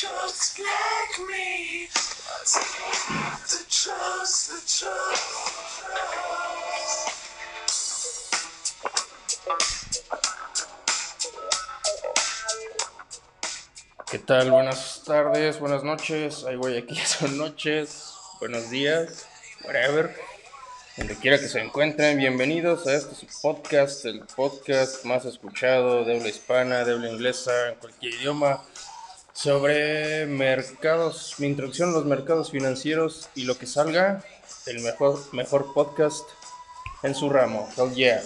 [0.00, 1.88] just like me.
[3.50, 5.24] The trust, the trust.
[14.08, 14.52] ¿Qué tal?
[14.52, 16.44] Buenas tardes, buenas noches.
[16.44, 18.12] Ahí voy, aquí son noches.
[18.38, 19.26] Buenos días,
[19.64, 20.14] whatever.
[20.96, 26.28] Donde quiera que se encuentren, bienvenidos a este podcast, el podcast más escuchado de habla
[26.28, 28.62] hispana, de habla inglesa, en cualquier idioma,
[29.40, 34.24] sobre mercados, mi introducción a los mercados financieros y lo que salga,
[34.66, 36.28] el mejor, mejor podcast
[37.04, 37.68] en su ramo.
[37.76, 38.20] Hell yeah.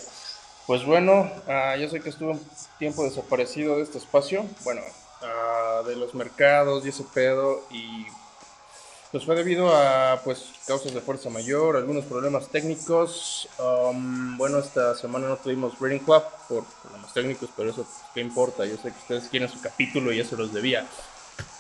[0.67, 2.41] Pues bueno, ah, yo sé que estuve un
[2.79, 4.81] tiempo desaparecido de este espacio, bueno,
[5.21, 8.07] ah, de los mercados y ese pedo, y
[9.13, 13.47] pues fue debido a pues causas de fuerza mayor, algunos problemas técnicos.
[13.59, 18.21] Um, bueno, esta semana no tuvimos Reading Club por problemas técnicos, pero eso pues, qué
[18.23, 20.87] importa, yo sé que ustedes quieren su capítulo y se los debía.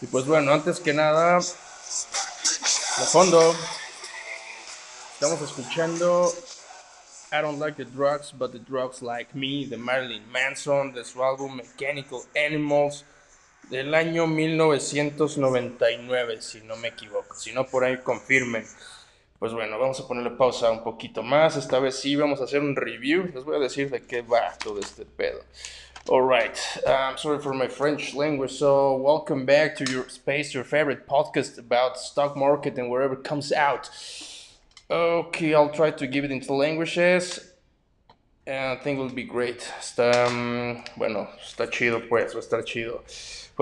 [0.00, 3.54] Y pues bueno, antes que nada, de fondo,
[5.14, 6.32] estamos escuchando
[7.32, 11.22] I don't like the drugs, but the drugs like me, de Marilyn Manson, de su
[11.22, 13.04] álbum Mechanical Animals,
[13.70, 17.34] del año 1999, si no me equivoco.
[17.34, 18.64] Si no, por ahí confirmen.
[19.38, 21.56] Pues bueno, vamos a ponerle pausa un poquito más.
[21.56, 23.30] Esta vez sí vamos a hacer un review.
[23.34, 25.40] Les voy a decir de qué va todo este pedo.
[26.08, 28.52] Alright, I'm sorry for my French language.
[28.52, 33.22] So, welcome back to your space, your favorite podcast about stock market and wherever it
[33.22, 33.88] comes out.
[34.90, 37.52] Okay, I'll try to give it into languages.
[38.46, 39.60] And I think it'll be great.
[39.78, 43.04] Está, mm, bueno, está chido pues, va a estar chido.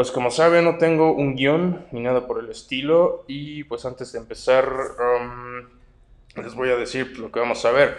[0.01, 3.27] Pues como saben, no tengo un guion ni nada por el estilo.
[3.27, 5.69] Y pues antes de empezar, um,
[6.43, 7.99] les voy a decir lo que vamos a ver.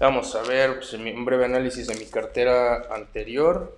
[0.00, 3.76] Vamos a ver pues, un breve análisis de mi cartera anterior.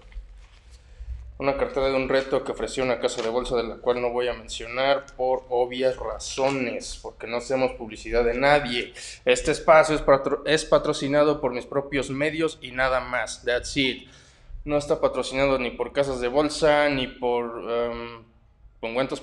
[1.38, 4.10] Una cartera de un reto que ofreció una casa de bolsa de la cual no
[4.10, 8.94] voy a mencionar por obvias razones, porque no hacemos publicidad de nadie.
[9.24, 10.00] Este espacio
[10.44, 13.42] es patrocinado por mis propios medios y nada más.
[13.44, 14.06] That's it.
[14.66, 18.24] No está patrocinado ni por casas de bolsa, ni por um,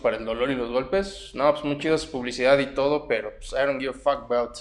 [0.01, 1.31] para el dolor y los golpes.
[1.33, 4.23] No, pues muy chido su publicidad y todo, pero pues, I don't give a fuck
[4.23, 4.57] about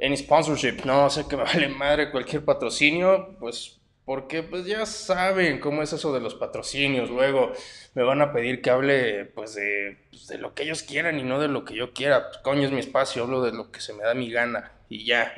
[0.00, 0.84] any sponsorship.
[0.84, 5.92] No, sé que me vale madre cualquier patrocinio, pues porque pues ya saben cómo es
[5.92, 7.10] eso de los patrocinios.
[7.10, 7.52] Luego
[7.94, 11.22] me van a pedir que hable pues de, pues, de lo que ellos quieran y
[11.22, 12.28] no de lo que yo quiera.
[12.28, 15.06] Pues, coño, es mi espacio, hablo de lo que se me da mi gana y
[15.06, 15.34] ya.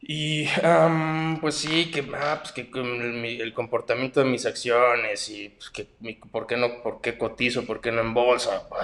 [0.00, 5.28] Y am, pues sí, que, ah, pues que el, mi- el comportamiento de mis acciones
[5.30, 5.86] y pues que
[6.30, 8.68] por qué no, por qué cotizo, por qué no en bolsa.
[8.68, 8.82] pues.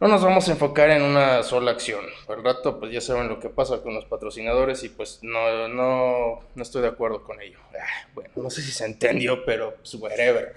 [0.00, 2.04] No nos vamos a enfocar en una sola acción.
[2.28, 6.40] Al rato pues ya saben lo que pasa con los patrocinadores y pues no, no,
[6.54, 7.58] no estoy de acuerdo con ello.
[7.78, 10.54] Ah, bueno, no sé si se entendió, pero pues whatever.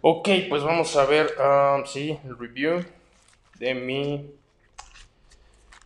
[0.00, 2.84] Ok, pues vamos a ver, am, sí, el review
[3.58, 4.30] de mi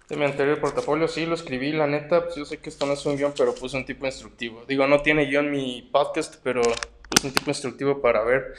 [0.09, 2.93] de mi anterior portafolio, sí, lo escribí, la neta, pues yo sé que esto no
[2.93, 4.65] es un guion, pero puse un tipo instructivo.
[4.69, 8.55] Digo, no tiene guion mi podcast, pero puse un tipo instructivo para ver,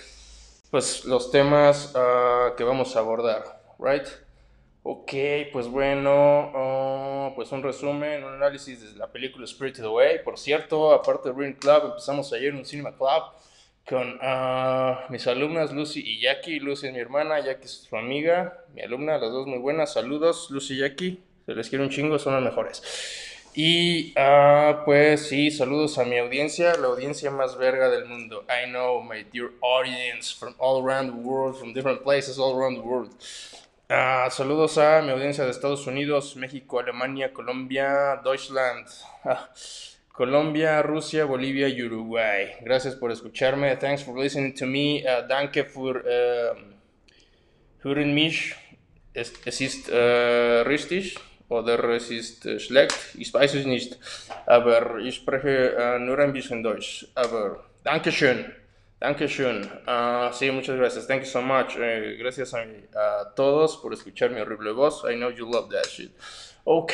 [0.72, 3.44] pues, los temas ah, que vamos a abordar,
[3.80, 4.08] ¿right?
[4.84, 5.12] Ok,
[5.52, 10.24] pues bueno, ah, pues un resumen, un análisis de la película Spirited Away.
[10.24, 13.24] Por cierto, aparte de Green Club, empezamos ayer un Cinema Club
[13.86, 16.62] con ah, mis alumnas Lucy y Jackie.
[16.62, 19.92] Lucy es mi hermana, Jackie es su amiga, mi alumna, las dos muy buenas.
[19.92, 21.27] Saludos, Lucy y Jackie.
[21.48, 22.84] Se les quiere un chingo, son las mejores.
[23.56, 28.44] Y ah, pues sí, saludos a mi audiencia, la audiencia más verga del mundo.
[28.50, 32.76] I know, my dear audience from all around the world, from different places all around
[32.76, 33.12] the world.
[33.90, 38.86] Ah, saludos a mi audiencia de Estados Unidos, México, Alemania, Colombia, Deutschland,
[39.24, 39.50] ah,
[40.12, 42.58] Colombia, Rusia, Bolivia y Uruguay.
[42.60, 43.74] Gracias por escucharme.
[43.78, 45.06] Thanks for listening to me.
[45.08, 46.74] Ah, danke für ähm,
[47.84, 48.54] hören mich.
[49.14, 51.16] Es, es ist richtig
[51.50, 52.96] oder es ist äh, schlecht.
[53.18, 53.98] Ich weiß es nicht.
[54.46, 57.08] Aber ich spreche äh, nur ein bisschen Deutsch.
[57.16, 58.46] Aber Dankeschön.
[59.00, 59.70] Dankeschön.
[59.86, 61.08] Ah, sí, muchas gracias.
[61.08, 61.78] Thank you so much.
[61.78, 62.66] Eh, gracias a,
[62.96, 65.04] a todos por escuchar mi horrible voz.
[65.04, 66.12] I know you love that shit.
[66.64, 66.94] Ok.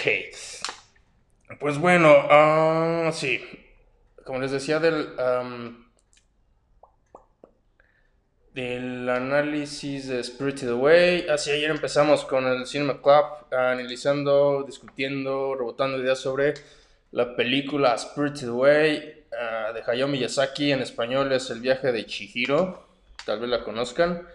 [1.59, 3.41] Pues bueno, ah, sí.
[4.25, 5.82] Como les decía del, am,
[8.53, 11.27] del análisis de Spirited Away.
[11.29, 16.53] Así ayer empezamos con el Cinema Club, analizando, discutiendo, rebotando ideas sobre
[17.11, 20.71] la película Spirited Away ah, de Hayao Miyazaki.
[20.71, 22.87] En español es El viaje de Chihiro.
[23.25, 24.27] Tal vez la conozcan.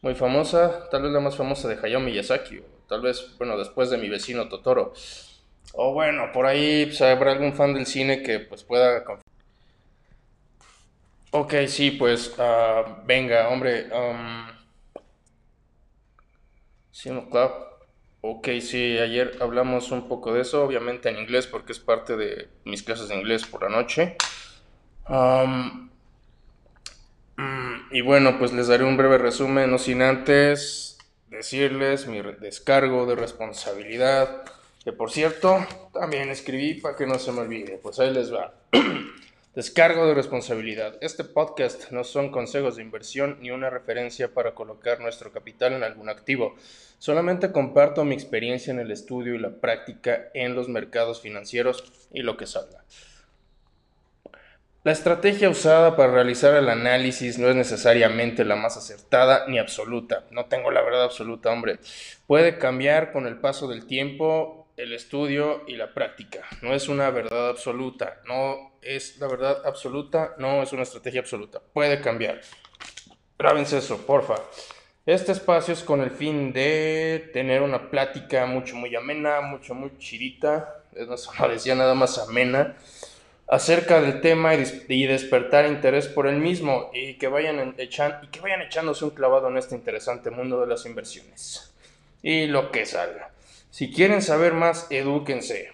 [0.00, 2.60] Muy famosa, tal vez la más famosa de Hayao Miyazaki.
[2.88, 4.92] Tal vez, bueno, después de mi vecino Totoro.
[5.74, 9.04] O bueno, por ahí pues, habrá algún fan del cine que pues pueda
[11.32, 13.88] Ok, sí, pues ah, venga, hombre.
[13.92, 14.46] um,
[17.30, 17.52] Club.
[18.20, 22.48] Ok, sí, ayer hablamos un poco de eso, obviamente en inglés porque es parte de
[22.64, 24.16] mis clases de inglés por la noche.
[27.36, 30.98] Mm, y bueno, pues les daré un breve resumen, no sin antes
[31.28, 34.44] decirles mi descargo de responsabilidad,
[34.84, 38.54] que por cierto, también escribí para que no se me olvide, pues ahí les va.
[39.54, 40.96] Descargo de responsabilidad.
[41.02, 45.82] Este podcast no son consejos de inversión ni una referencia para colocar nuestro capital en
[45.82, 46.54] algún activo.
[46.98, 51.84] Solamente comparto mi experiencia en el estudio y la práctica en los mercados financieros
[52.14, 52.82] y lo que salga.
[54.84, 60.24] La estrategia usada para realizar el análisis no es necesariamente la más acertada ni absoluta.
[60.30, 61.78] No tengo la verdad absoluta, hombre.
[62.26, 66.40] Puede cambiar con el paso del tiempo el estudio y la práctica.
[66.60, 71.60] No es una verdad absoluta, no es la verdad absoluta, no es una estrategia absoluta.
[71.72, 72.40] Puede cambiar.
[73.38, 74.34] Grábense eso, porfa.
[75.06, 79.96] Este espacio es con el fin de tener una plática mucho, muy amena, mucho, muy
[79.98, 80.82] chirita,
[81.38, 82.76] no decía nada más amena,
[83.48, 88.40] acerca del tema y, despertar interés por el mismo y que, vayan echan, y que
[88.40, 91.72] vayan echándose un clavado en este interesante mundo de las inversiones.
[92.22, 93.31] Y lo que salga.
[93.72, 95.72] Si quieren saber más, edúquense.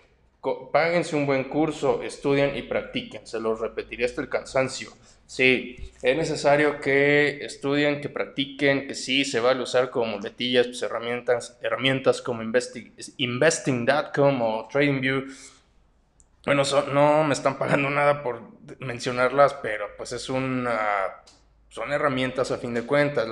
[0.73, 3.27] Páguense un buen curso, estudien y practiquen.
[3.27, 4.93] Se los repetiré hasta el cansancio.
[5.27, 10.69] Sí, es necesario que estudien, que practiquen, que sí, se va a usar como muletillas,
[10.69, 12.45] pues, herramientas, herramientas como
[13.17, 15.25] investing.com o TradingView.
[16.47, 16.63] Bueno,
[16.93, 18.41] no me están pagando nada por
[18.79, 20.79] mencionarlas, pero pues es una...
[21.69, 23.27] son herramientas a fin de cuentas.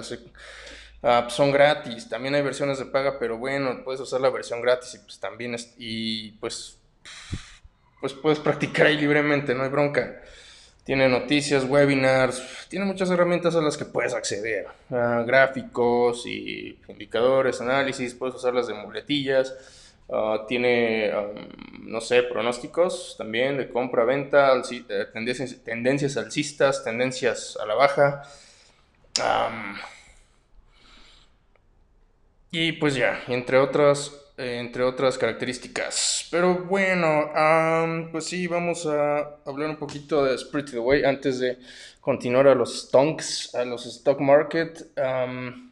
[1.23, 4.95] Pues, son gratis, también hay versiones de paga, pero bueno, puedes usar la versión gratis
[4.95, 6.79] y pues también y pues
[8.01, 10.23] pues puedes practicar ahí libremente, no hay bronca.
[10.85, 14.67] Tiene noticias, webinars, tiene muchas herramientas a las que puedes acceder.
[14.91, 19.55] Ah, gráficos y indicadores, análisis, puedes usarlas de muletillas.
[20.09, 21.13] Ah, tiene,
[21.81, 28.23] no sé, pronósticos también de compra, venta, eh, tendencias, tendencias alcistas, tendencias a la baja.
[32.51, 36.29] Y pues ya, entre otras, entre otras características.
[36.31, 37.31] Pero bueno,
[38.13, 41.59] pues sí, vamos a hablar un poquito de Spirit the Way antes de
[42.01, 44.87] continuar a los stonks, a los stock market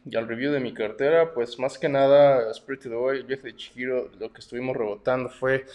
[0.05, 1.33] y al review de mi cartera.
[1.33, 5.29] Pues más que nada, Spirit the Way, el viaje de Chihiro, lo que estuvimos rebotando
[5.29, 5.65] fue...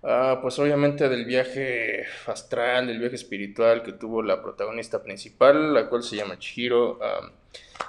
[0.00, 5.88] Ah, pues obviamente del viaje astral, del viaje espiritual que tuvo la protagonista principal, la
[5.88, 7.00] cual se llama Chihiro.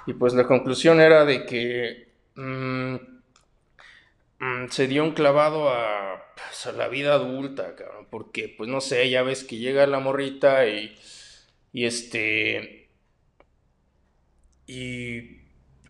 [0.06, 2.09] y pues la conclusión era de que
[2.40, 2.96] Mm,
[4.38, 5.70] mm, se dio un clavado
[6.34, 10.00] pues, a, la vida adulta, cabrón, porque pues no sé, ya ves que llega la
[10.00, 10.96] morrita y,
[11.72, 12.88] y este,
[14.66, 15.40] y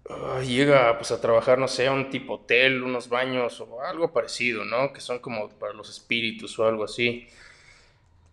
[0.08, 4.12] ah, llega pues a trabajar, no sé, a un tipo hotel, unos baños o algo
[4.12, 4.92] parecido, ¿no?
[4.92, 7.28] Que son como para los espíritus o algo así.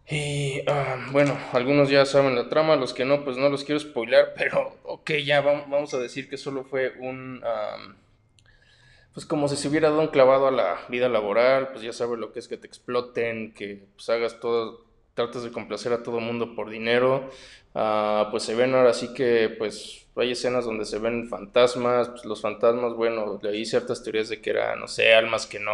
[0.10, 3.80] Y ah, bueno, algunos ya saben la trama, los que no, pues no los quiero
[3.80, 7.44] spoiler, pero ok, ya vamos a decir que solo fue un...
[9.18, 12.20] pues como si se hubiera dado un clavado a la vida laboral, pues ya sabes
[12.20, 14.86] lo que es que te exploten, que pues hagas todo,
[15.16, 17.28] trates de complacer a todo mundo por dinero,
[17.74, 22.26] ah, pues se ven ahora sí que pues hay escenas donde se ven fantasmas, pues
[22.26, 25.74] los fantasmas, bueno, leí ciertas teorías de que eran, no sé, almas que no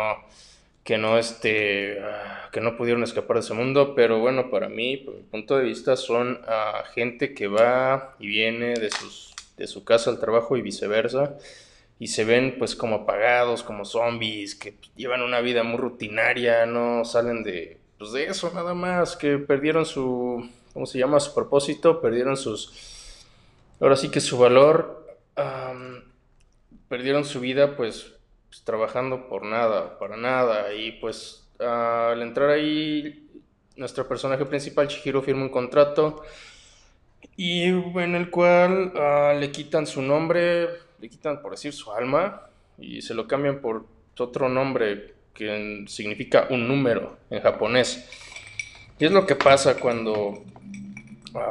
[0.85, 4.95] que no, este, ah, que no pudieron escapar de ese mundo, pero bueno, para mí,
[4.95, 9.67] por mi punto de vista, son uh, gente que va y viene de, sus, de
[9.67, 11.35] su casa al trabajo y viceversa,
[11.99, 17.05] y se ven pues como apagados, como zombies, que llevan una vida muy rutinaria, no
[17.05, 21.19] salen de, pues, de eso nada más, que perdieron su, ¿cómo se llama?
[21.19, 23.25] Su propósito, perdieron sus,
[23.79, 25.05] ahora sí que su valor,
[26.89, 28.13] perdieron su vida pues
[28.53, 30.71] pues, trabajando por nada, para nada.
[30.75, 33.27] Y pues al entrar ahí,
[33.75, 36.21] nuestro personaje principal, Chihiro, firma un contrato
[37.35, 40.69] y en el cual ah, le quitan su nombre,
[41.03, 43.85] le quitan por decir su alma y se lo cambian por
[44.17, 48.09] otro nombre que significa un número en japonés.
[48.97, 50.45] ¿Qué es lo que pasa cuando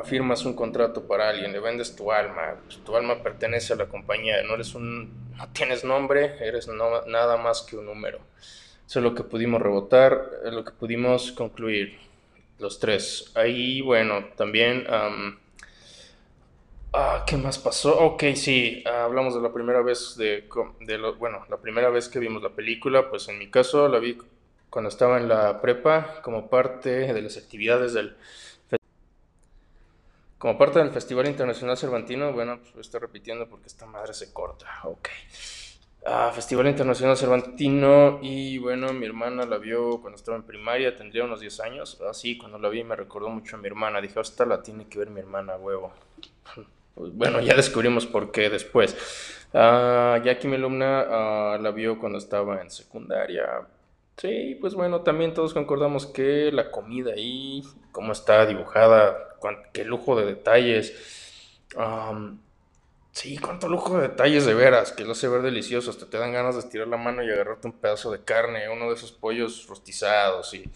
[0.05, 3.87] firmas un contrato para alguien, le vendes tu alma, pues, tu alma pertenece a la
[3.87, 8.21] compañía, no eres un, no tienes nombre, eres nada más que un número.
[8.87, 11.99] Eso es lo que pudimos rebotar, es lo que pudimos concluir
[12.59, 13.31] los tres.
[13.35, 14.87] Ahí, bueno, también,
[16.93, 17.99] ah, ¿qué más pasó?
[18.01, 20.49] Ok, sí, hablamos de la primera vez de,
[20.81, 23.99] de lo, bueno, la primera vez que vimos la película, pues en mi caso la
[23.99, 24.19] vi
[24.71, 28.17] cuando estaba en la prepa como parte de las actividades del
[30.39, 34.67] como parte del Festival Internacional Cervantino, bueno, pues estoy repitiendo porque esta madre se corta.
[34.85, 35.09] Ok.
[36.05, 41.25] a Festival Internacional Cervantino y bueno, mi hermana la vio cuando estaba en primaria, tendría
[41.25, 44.45] unos 10 años, así cuando la vi me recordó mucho a mi hermana, dije, hasta
[44.47, 45.93] la tiene que ver mi hermana, huevo.
[46.95, 48.97] Bueno, ya descubrimos por qué después.
[49.53, 53.45] Uh, Jackie Melumna la vio cuando estaba en secundaria.
[54.17, 59.37] Sí, pues bueno, también todos concordamos que la comida ahí, cómo está dibujada,
[59.73, 60.95] qué lujo de detalles.
[63.13, 65.91] Sí, cuánto lujo de detalles de veras, que lo hace ver delicioso.
[65.91, 68.89] Hasta te dan ganas de estirar la mano y agarrarte un pedazo de carne, uno
[68.89, 70.71] de esos pollos rostizados y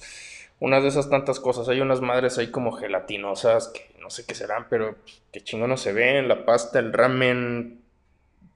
[0.58, 1.68] unas de esas tantas cosas.
[1.68, 4.96] Hay unas madres ahí como gelatinosas que no sé qué serán, pero
[5.32, 6.28] qué chingones se ven.
[6.28, 7.82] La pasta, el ramen,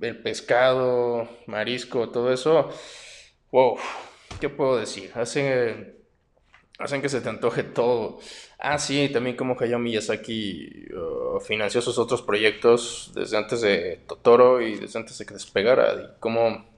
[0.00, 2.70] el pescado, marisco, todo eso.
[3.50, 3.76] Wow,
[4.40, 5.10] ¿qué puedo decir?
[5.14, 5.96] Hacen,
[6.78, 8.20] hacen que se te antoje todo.
[8.58, 14.60] Ah, sí, también como Hayao Miyazaki uh, financió sus otros proyectos desde antes de Totoro
[14.60, 15.94] y desde antes de que despegara.
[15.94, 16.69] Y como...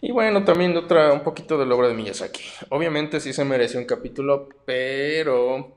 [0.00, 2.44] Y bueno, también otra, un poquito de la obra de Miyazaki.
[2.68, 5.76] Obviamente sí se mereció un capítulo, pero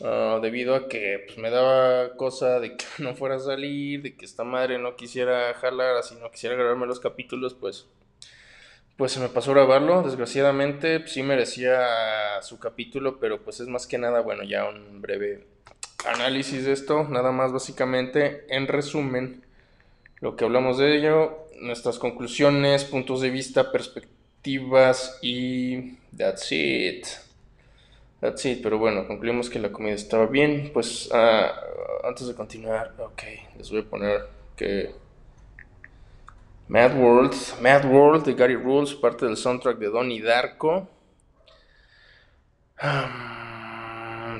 [0.00, 4.16] uh, debido a que pues, me daba cosa de que no fuera a salir, de
[4.16, 7.88] que esta madre no quisiera jalar, así no quisiera grabarme los capítulos, pues
[8.96, 11.86] pues se me pasó grabarlo, desgraciadamente sí merecía
[12.42, 15.46] su capítulo, pero pues es más que nada, bueno, ya un breve
[16.04, 19.44] análisis de esto, nada más básicamente, en resumen,
[20.20, 27.06] lo que hablamos de ello, nuestras conclusiones, puntos de vista, perspectivas y that's it.
[28.20, 32.94] That's it, pero bueno, concluimos que la comida estaba bien, pues uh, antes de continuar,
[32.98, 33.22] ok,
[33.56, 34.92] les voy a poner que
[36.66, 40.88] Mad World, Mad World de Gary Rules, parte del soundtrack de Donnie Darko.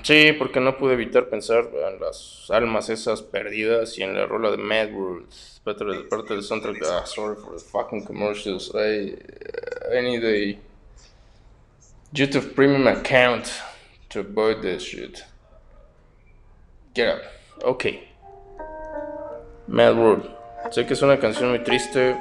[0.02, 4.50] Sí, porque no pude evitar pensar en las almas esas perdidas y en la rola
[4.50, 5.28] de Mad World,
[5.64, 5.84] parte,
[6.34, 6.82] del soundtrack.
[6.84, 8.70] Ah, sorry for the fucking commercials.
[8.74, 9.16] I,
[9.96, 10.58] I need a
[12.12, 13.52] YouTube Premium account
[14.10, 15.24] to avoid this shit.
[16.94, 17.22] Get up.
[17.62, 18.08] Okay.
[19.66, 20.28] Mad World.
[20.70, 22.16] Sé que es una canción muy triste.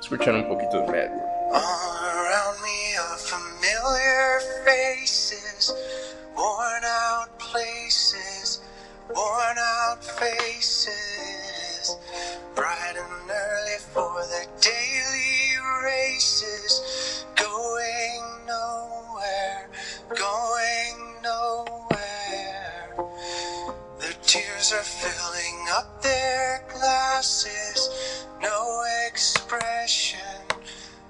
[0.00, 1.91] Escuchan un poquito de Mad All
[9.14, 11.96] worn out faces,
[12.54, 19.70] bright and early for their daily races, going nowhere,
[20.16, 22.94] going nowhere.
[24.00, 28.26] The tears are filling up their glasses.
[28.42, 30.41] No expression,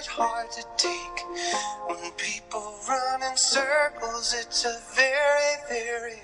[0.00, 1.18] it hard to take.
[1.86, 6.20] When people run in circles, it's a very, very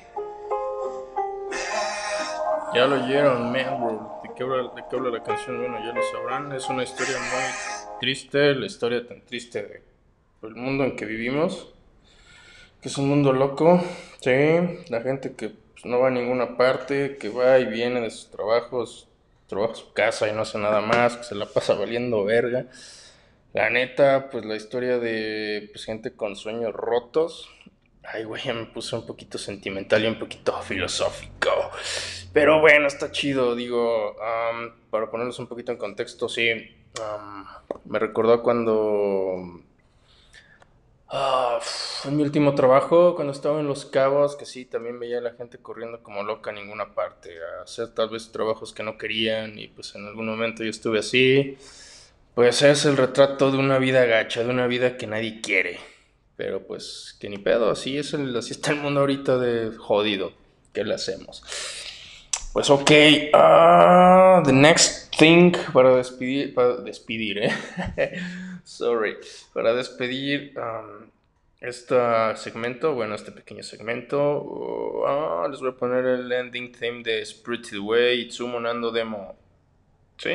[2.75, 4.23] Ya lo oyeron, Man World.
[4.23, 5.59] ¿De qué, habla, ¿De qué habla la canción?
[5.59, 6.53] Bueno, ya lo sabrán.
[6.53, 9.83] Es una historia muy triste, la historia tan triste de
[10.43, 11.73] el mundo en que vivimos
[12.81, 13.83] que es un mundo loco,
[14.21, 14.31] sí,
[14.91, 18.31] la gente que pues, no va a ninguna parte, que va y viene de sus
[18.31, 19.09] trabajos,
[19.49, 22.67] trabaja su casa y no hace nada más, que se la pasa valiendo verga.
[23.57, 27.49] La neta, pues la historia de pues, gente con sueños rotos.
[28.05, 31.71] Ay, güey, ya me puse un poquito sentimental y un poquito filosófico.
[32.35, 34.15] Pero bueno, está chido, digo,
[34.91, 36.51] para ponerlos un poquito en contexto, sí.
[37.87, 39.63] me recordó cuando
[41.09, 41.59] Ah,
[42.05, 45.33] en mi último trabajo, cuando estaba en Los Cabos, que sí, también veía a la
[45.33, 49.59] gente corriendo como loca a ninguna parte, a hacer tal vez trabajos que no querían
[49.59, 51.57] y pues en algún momento yo estuve así.
[52.37, 55.81] Pues es el retrato de una vida gacha, de una vida que nadie quiere.
[56.37, 60.35] Pero pues que ni pedo, así, es el, así está el mundo ahorita de jodido.
[60.75, 61.43] ¿Qué le hacemos?
[62.53, 62.91] Pues ok,
[63.33, 67.53] uh, the next thing para despedir, para despedir, eh.
[68.65, 69.17] Sorry,
[69.55, 71.09] para despedir um,
[71.63, 71.97] este
[72.37, 77.79] segmento, bueno, este pequeño segmento, uh, les voy a poner el ending theme de Spirited
[77.79, 79.46] Way, Itsumo Nando Demo.
[80.19, 80.31] Sí,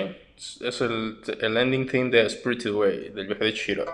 [0.62, 3.86] es el, el ending theme de Spirited Way, del viaje de Shiro.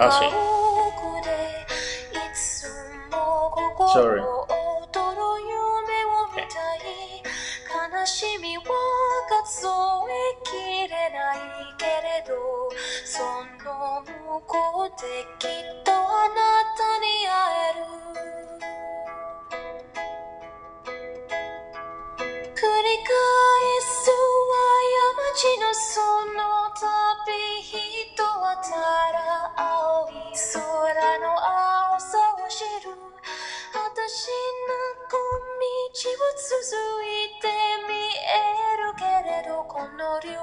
[0.00, 0.48] Ah, sí.
[3.92, 4.22] Sorry.
[17.78, 17.97] 踊
[25.38, 26.02] ちのそ
[26.34, 30.58] の旅人はただ青い空
[31.20, 32.90] の青さを知る。
[33.72, 34.34] 私
[34.66, 34.74] の
[35.06, 36.74] 小道を続
[37.06, 37.46] いて
[37.86, 40.34] 見えるけれどこの両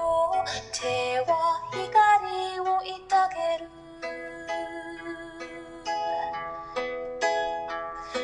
[0.72, 3.68] 手は光をいたげる。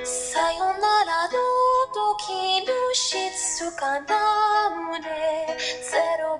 [0.07, 1.37] さよならの
[1.93, 5.03] 時の静かな胸。
[5.93, 6.32] ゼロ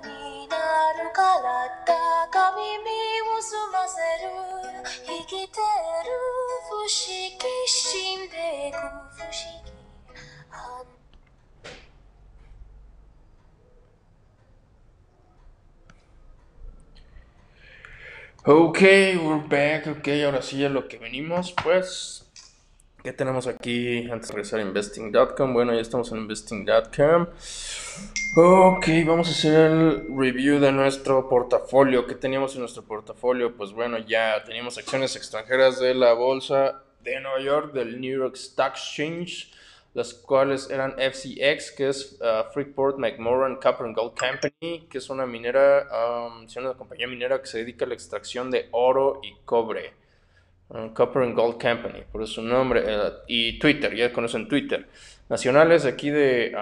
[18.45, 19.87] Ok, we're back.
[19.87, 22.22] Ok, ahora sí, ya lo que venimos, pues
[23.03, 25.53] ¿qué tenemos aquí antes de regresar a investing.com?
[25.53, 27.27] Bueno, ya estamos en investing.com.
[28.37, 32.07] Ok, vamos a hacer el review de nuestro portafolio.
[32.07, 33.55] ¿Qué teníamos en nuestro portafolio?
[33.55, 38.35] Pues bueno, ya teníamos acciones extranjeras de la bolsa de Nueva York, del New York
[38.35, 39.51] Stock Exchange,
[39.93, 45.09] las cuales eran FCX, que es uh, Freeport McMoran Copper and Gold Company, que es
[45.09, 49.19] una minera, um, es una compañía minera que se dedica a la extracción de oro
[49.21, 50.02] y cobre.
[50.73, 52.83] Uh, Copper and Gold Company, por su nombre.
[52.83, 54.87] Uh, y Twitter, ya conocen Twitter.
[55.29, 56.55] Nacionales aquí de,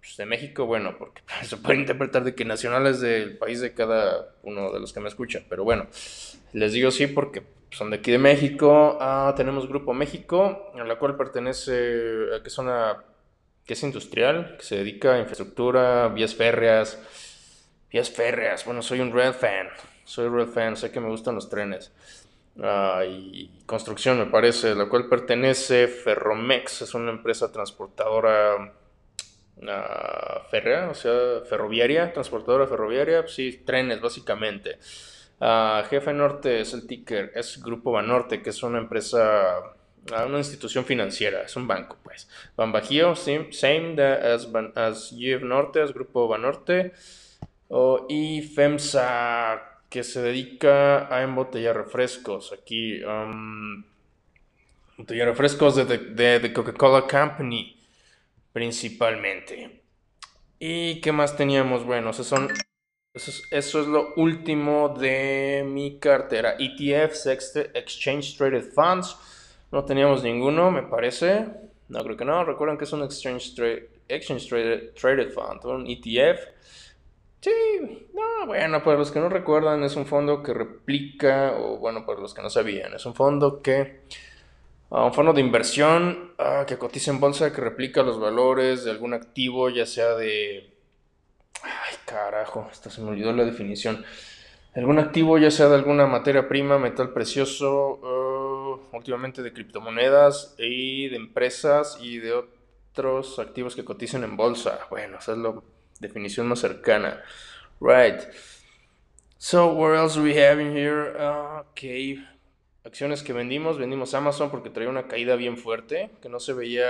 [0.00, 4.34] pues de México, bueno, porque se puede interpretar de que nacionales del país de cada
[4.42, 5.86] uno de los que me escuchan, pero bueno,
[6.52, 8.98] les digo sí porque son de aquí de México.
[9.00, 11.72] Ah, tenemos Grupo México, a la cual pertenece,
[12.42, 13.04] que es una,
[13.64, 16.98] que es industrial, que se dedica a infraestructura, vías férreas,
[17.90, 18.64] vías férreas.
[18.64, 19.68] Bueno, soy un real fan,
[20.04, 21.92] soy real fan, sé que me gustan los trenes.
[22.60, 28.74] Ah, y construcción me parece, la cual pertenece Ferromex, es una empresa transportadora
[29.56, 34.78] uh, férrea, o sea, ferroviaria, transportadora ferroviaria, sí, trenes básicamente.
[35.40, 39.74] Uh, Jefe Norte es el ticker, es Grupo Banorte, que es una empresa,
[40.26, 42.28] una institución financiera, es un banco, pues.
[42.56, 46.92] Banbajío, same, same as, as GF Norte, es Grupo Banorte.
[47.68, 52.50] Oh, y FEMSA, que se dedica a embotellar refrescos.
[52.50, 53.84] Aquí, um,
[54.96, 57.76] embotellar refrescos de, de, Coca-Cola Company,
[58.54, 59.82] principalmente.
[60.58, 61.84] ¿Y qué más teníamos?
[61.84, 62.48] Bueno, son
[63.12, 66.56] eso es, lo último de mi cartera.
[66.58, 69.14] ETFs, Exchange Traded Funds.
[69.70, 71.48] No teníamos ninguno, me parece.
[71.88, 72.42] No, creo que no.
[72.46, 73.52] Recuerden que es un Exchange,
[74.08, 76.40] exchange traded, traded Fund, un ETF.
[77.42, 82.06] Sí, no, bueno, para los que no recuerdan, es un fondo que replica, o bueno,
[82.06, 84.02] para los que no sabían, es un fondo que.
[84.90, 88.92] Uh, un fondo de inversión uh, que cotiza en bolsa que replica los valores de
[88.92, 90.72] algún activo, ya sea de
[91.62, 94.04] Ay, carajo, esta se me olvidó la definición.
[94.74, 101.08] Algún activo, ya sea de alguna materia prima, metal precioso, uh, últimamente de criptomonedas y
[101.08, 104.80] de empresas y de otros activos que cotizan en bolsa.
[104.90, 105.54] Bueno, esa es la
[106.02, 107.22] definición más cercana.
[107.80, 108.20] Right.
[109.38, 111.16] So, what else do we have in here?
[111.18, 112.20] Uh, ok.
[112.84, 116.86] Acciones que vendimos, vendimos Amazon porque traía una caída bien fuerte, que no se veía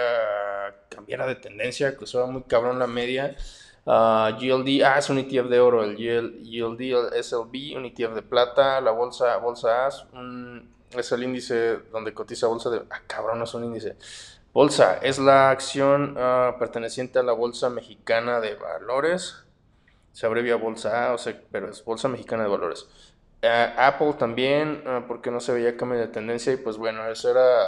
[0.88, 3.36] cambiar de tendencia, que estaba muy cabrón la media.
[3.84, 8.22] Uh, GLD, ah, es un ETF de oro, el GLD, el SLB, un ETF de
[8.22, 13.38] plata, la bolsa, bolsa AS, un, es el índice donde cotiza bolsa de, ah, cabrón,
[13.38, 13.96] no es un índice.
[14.52, 19.44] Bolsa, es la acción uh, perteneciente a la Bolsa Mexicana de Valores,
[20.12, 22.86] se abrevia Bolsa A, o sea, pero es Bolsa Mexicana de Valores.
[23.42, 27.60] Uh, Apple también, porque no se veía cambio de tendencia y pues bueno, ese era,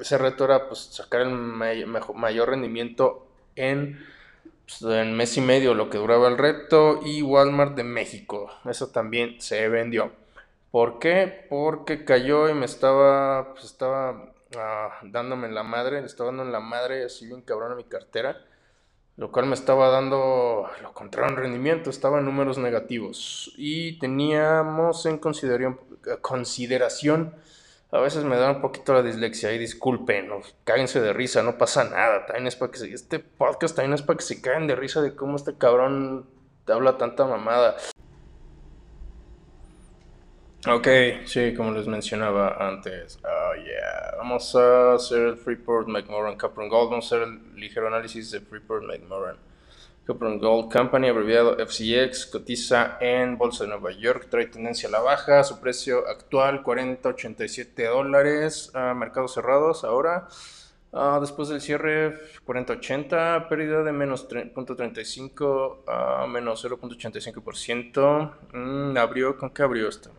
[0.00, 4.04] ese reto era pues sacar el may mayor rendimiento en
[4.66, 8.50] pues, en mes y medio lo que duraba el reto y Walmart de México.
[8.64, 10.12] Eso también se vendió.
[10.70, 11.46] ¿Por qué?
[11.48, 16.44] Porque cayó y me estaba, pues estaba ah, dándome en la madre, le estaba dando
[16.44, 18.44] en la madre así bien cabrón a mi cartera,
[19.16, 25.06] lo cual me estaba dando lo contrario en rendimiento, estaba en números negativos y teníamos
[25.06, 27.34] en consideración,
[27.90, 31.56] a veces me da un poquito la dislexia y disculpen, no, cáguense de risa, no
[31.56, 32.26] pasa nada.
[32.26, 35.14] También es para que este podcast también es para que se caigan de risa de
[35.14, 36.26] cómo este cabrón
[36.66, 37.76] te habla tanta mamada.
[40.68, 40.88] Ok,
[41.26, 43.20] sí, como les mencionaba antes.
[43.22, 44.16] Oh, yeah.
[44.16, 46.90] Vamos a hacer el Freeport McMoran Copper Gold.
[46.90, 49.36] Vamos a hacer el ligero análisis de Freeport McMoran
[50.04, 55.00] Copper Gold Company, abreviado FCX, cotiza en Bolsa de Nueva York, trae tendencia a la
[55.00, 55.44] baja.
[55.44, 58.72] Su precio actual 40.87 dólares.
[58.74, 60.26] Uh, mercados cerrados ahora.
[60.90, 68.32] Uh, después del cierre 40.80, pérdida de menos 0.35 a menos 0.85%.
[68.52, 70.10] Mm, abrió, ¿con qué abrió esta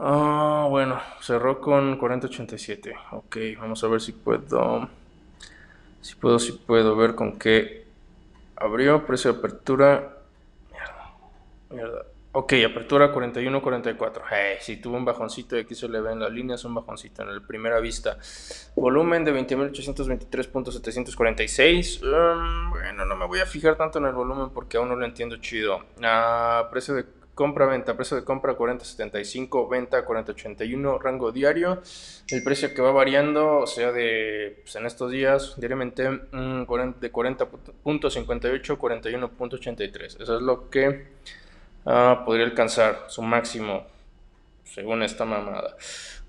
[0.00, 2.94] Ah, bueno, cerró con 40.87.
[3.10, 4.88] Ok, vamos a ver si puedo.
[6.00, 7.84] Si puedo, si puedo ver con qué
[8.54, 9.04] abrió.
[9.04, 10.18] Precio de apertura.
[10.70, 11.14] Mierda.
[11.70, 12.04] Mierda.
[12.30, 14.22] Ok, apertura 41.44.
[14.30, 17.34] Hey, si tuvo un bajoncito y aquí se le ven las líneas, un bajoncito en
[17.34, 18.18] la primera vista.
[18.76, 22.02] Volumen de 20.823.746.
[22.02, 25.04] Um, bueno, no me voy a fijar tanto en el volumen porque aún no lo
[25.04, 25.86] entiendo chido.
[26.04, 31.80] Ah, precio de compra-venta, precio de compra 40.75, venta 40.81, rango diario.
[32.28, 36.64] El precio que va variando, o sea, de pues, en estos días, diariamente mm,
[36.98, 40.20] de 40.58 a 41.83.
[40.20, 41.06] Eso es lo que
[41.84, 43.86] uh, podría alcanzar su máximo,
[44.64, 45.76] según esta mamada.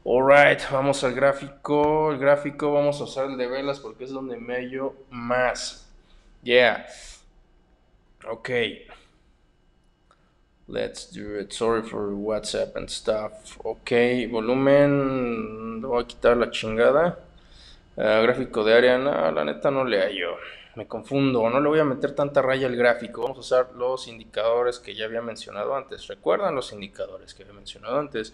[0.05, 2.11] Alright, vamos al gráfico.
[2.11, 5.89] El gráfico vamos a usar el de velas porque es donde me hallo más.
[6.43, 6.85] Yeah.
[8.29, 8.49] Ok.
[10.71, 11.51] Let's do it.
[11.51, 13.57] Sorry for WhatsApp and stuff.
[13.63, 13.91] Ok,
[14.29, 15.81] volumen.
[15.81, 17.17] Voy a quitar la chingada.
[17.95, 18.99] Uh, gráfico de área.
[18.99, 20.35] No, la neta no le hallo.
[20.75, 21.49] Me confundo.
[21.49, 23.23] No le voy a meter tanta raya al gráfico.
[23.23, 26.05] Vamos a usar los indicadores que ya había mencionado antes.
[26.05, 28.31] ¿Recuerdan los indicadores que había mencionado antes?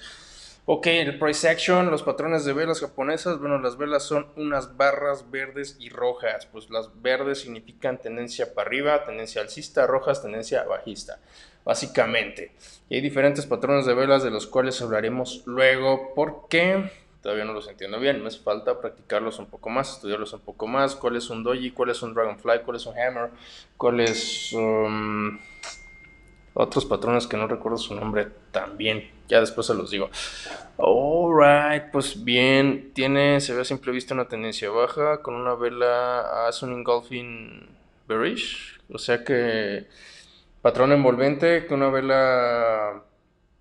[0.68, 5.30] Ok, el price action, los patrones de velas japonesas, bueno, las velas son unas barras
[5.30, 11.20] verdes y rojas, pues las verdes significan tendencia para arriba, tendencia alcista, rojas, tendencia bajista,
[11.66, 12.52] básicamente.
[12.90, 16.90] Y hay diferentes patrones de velas de los cuales hablaremos luego, porque
[17.22, 20.68] todavía no los entiendo bien, me hace falta practicarlos un poco más, estudiarlos un poco
[20.68, 23.32] más, cuál es un doji, cuál es un dragonfly, cuál es un hammer,
[23.78, 24.54] cuál es...
[24.54, 25.40] Um,
[26.56, 29.12] otros patrones que no recuerdo su nombre también.
[29.28, 30.10] Ya después se los digo.
[30.78, 32.92] Alright, pues bien.
[32.94, 37.68] Tiene, se ve a simple vista una tendencia baja con una vela as un engulfing
[38.08, 38.80] bearish.
[38.90, 39.88] O sea que
[40.66, 43.04] patrón envolvente, que una vela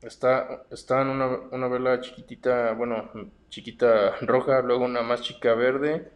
[0.01, 3.11] está, está en una, una vela chiquitita, bueno,
[3.51, 6.11] chiquita roja, luego una más chica verde.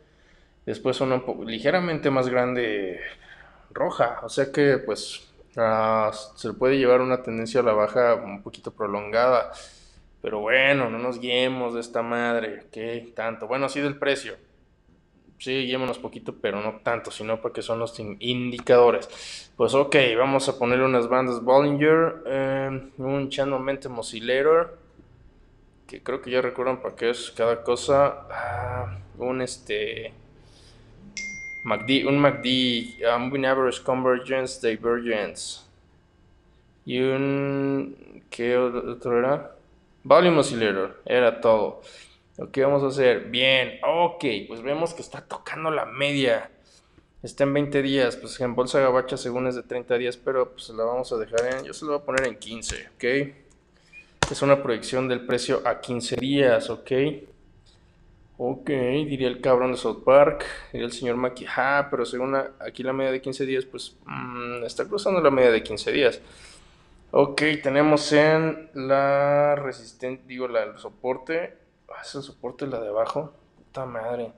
[0.65, 3.01] Después una ligeramente más grande
[3.71, 4.21] roja.
[4.23, 5.29] O sea que pues
[5.61, 9.51] Ah, se puede llevar una tendencia a la baja un poquito prolongada.
[10.23, 12.67] Pero bueno, no nos guiemos de esta madre.
[12.71, 13.49] ¿Qué tanto?
[13.49, 14.37] Bueno, sí del precio.
[15.39, 19.53] Sí, guiémonos poquito, pero no tanto, sino porque son los indicadores.
[19.57, 24.77] Pues ok, vamos a ponerle unas bandas Bollinger, eh, un Channel Mente Oscillator,
[25.87, 28.27] que creo que ya recuerdan para qué es cada cosa.
[28.31, 30.13] Ah, un este
[31.65, 35.61] MACD, un MACD, Moving Average Convergence Divergence.
[36.85, 38.25] Y un.
[38.31, 39.55] ¿Qué otro era?
[40.03, 41.83] Volume Oscillator, era todo.
[42.39, 46.53] Lo que vamos a hacer, bien, ok, pues vemos que está tocando la media.
[47.21, 50.69] Está en 20 días, pues en bolsa gabacha según es de 30 días, pero pues
[50.69, 53.05] la vamos a dejar en, yo se lo voy a poner en 15, ok.
[54.31, 56.93] Es una proyección del precio a 15 días, ok.
[58.37, 62.85] Ok, diría el cabrón de South Park, diría el señor Maki, ah, pero según aquí
[62.85, 66.21] la media de 15 días, pues mm, está cruzando la media de 15 días.
[67.11, 72.89] Ok, tenemos en la resistencia, digo, la, el soporte, ah, es el soporte la de
[72.89, 74.33] abajo, puta madre.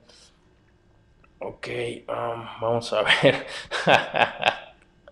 [1.39, 1.67] Ok,
[2.07, 3.47] um, vamos a ver.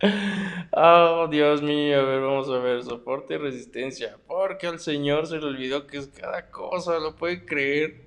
[0.71, 5.37] oh, Dios mío, a ver, vamos a ver, soporte y resistencia, porque al señor se
[5.37, 8.01] le olvidó que es cada cosa, lo puede creer.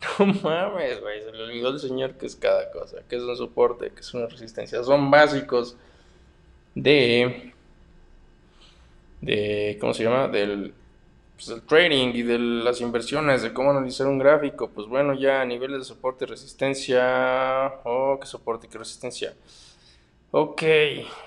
[0.20, 3.36] No mames, güey, se le olvidó el señor que es cada cosa, que es un
[3.36, 4.84] soporte, que es una resistencia.
[4.84, 5.76] Son básicos
[6.76, 7.52] de,
[9.20, 10.28] de ¿cómo se llama?
[10.28, 10.72] Del,
[11.38, 14.70] pues, trading y de las inversiones, de cómo analizar un gráfico.
[14.70, 17.80] Pues bueno, ya a niveles de soporte y resistencia.
[17.84, 19.34] Oh, qué soporte, qué resistencia.
[20.32, 20.62] Ok,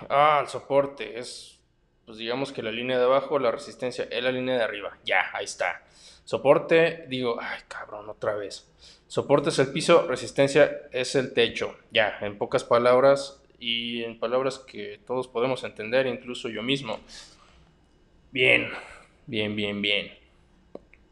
[0.09, 1.59] ah, el soporte es,
[2.05, 4.97] pues digamos que la línea de abajo, la resistencia es la línea de arriba.
[5.05, 5.83] Ya, ahí está.
[6.25, 8.69] Soporte, digo, ay cabrón, otra vez.
[9.07, 11.75] Soporte es el piso, resistencia es el techo.
[11.91, 16.99] Ya, en pocas palabras y en palabras que todos podemos entender, incluso yo mismo.
[18.31, 18.69] Bien,
[19.27, 20.11] bien, bien, bien.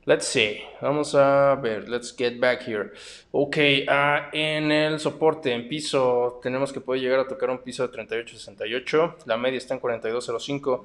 [0.05, 2.91] Let's see, vamos a ver, let's get back here.
[3.31, 7.87] Ok, uh, en el soporte, en piso, tenemos que poder llegar a tocar un piso
[7.87, 9.25] de 38.68.
[9.25, 10.83] La media está en 42.05.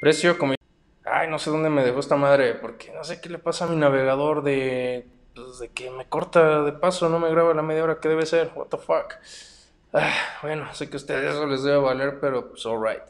[0.00, 0.54] Precio, como
[1.04, 3.68] Ay, no sé dónde me dejó esta madre, porque no sé qué le pasa a
[3.68, 7.84] mi navegador de, pues, de que me corta de paso, no me graba la media
[7.84, 8.50] hora que debe ser.
[8.54, 9.14] What the fuck.
[9.92, 13.02] Ah, bueno, sé que a ustedes eso les debe valer, pero pues alright.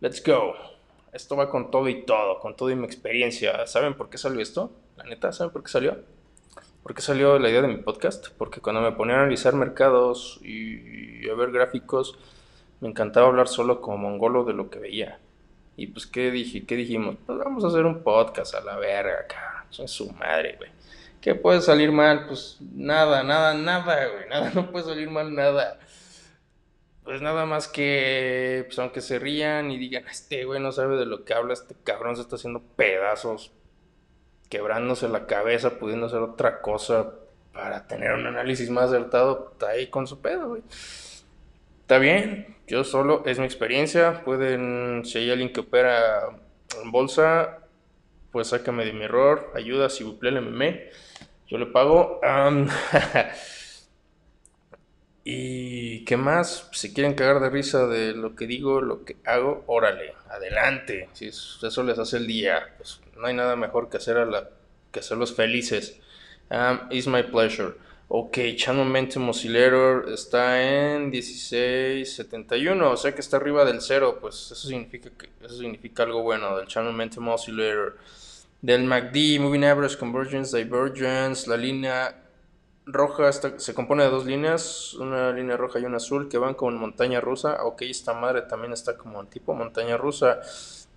[0.00, 0.75] Let's go.
[1.16, 3.66] Esto va con todo y todo, con todo y mi experiencia.
[3.66, 4.70] ¿Saben por qué salió esto?
[4.98, 5.96] La neta, ¿saben por qué salió?
[6.82, 8.28] ¿Por qué salió la idea de mi podcast?
[8.36, 12.18] Porque cuando me ponía a analizar mercados y a ver gráficos,
[12.80, 15.18] me encantaba hablar solo como mongolo de lo que veía.
[15.78, 16.66] Y pues, ¿qué dije?
[16.66, 17.16] ¿Qué dijimos?
[17.24, 19.64] Pues vamos a hacer un podcast a la verga, cabrón.
[19.70, 20.70] Soy su madre, güey.
[21.22, 22.26] ¿Qué puede salir mal?
[22.26, 24.28] Pues nada, nada, nada, güey.
[24.28, 25.78] Nada, no puede salir mal nada.
[27.06, 31.06] Pues nada más que, pues aunque se rían y digan, este güey no sabe de
[31.06, 33.52] lo que habla, este cabrón se está haciendo pedazos
[34.50, 37.14] quebrándose la cabeza, pudiendo hacer otra cosa
[37.52, 40.62] para tener un análisis más acertado, está ahí con su pedo, güey.
[41.82, 46.22] Está bien, yo solo, es mi experiencia, pueden, si hay alguien que opera
[46.82, 47.60] en bolsa,
[48.32, 50.90] pues sácame de mi error, ayuda, si le meme,
[51.46, 52.20] yo le pago.
[55.28, 59.64] y qué más, si quieren cagar de risa de lo que digo, lo que hago,
[59.66, 64.18] órale, adelante, si eso les hace el día, pues no hay nada mejor que, hacer
[64.18, 64.48] a la,
[64.92, 65.98] que hacerlos felices.
[66.48, 67.74] Um, it's my pleasure.
[68.06, 74.52] Ok, Channel Momentum Oscillator está en 1671, o sea que está arriba del cero, pues
[74.52, 77.98] eso significa, que, eso significa algo bueno del Channel Momentum Oscillator.
[78.62, 82.25] Del MACD, Moving Average Convergence, Divergence, la línea
[82.86, 86.70] roja se compone de dos líneas, una línea roja y una azul que van como
[86.72, 87.64] en montaña rusa.
[87.64, 90.40] Ok, esta madre también está como en tipo montaña rusa.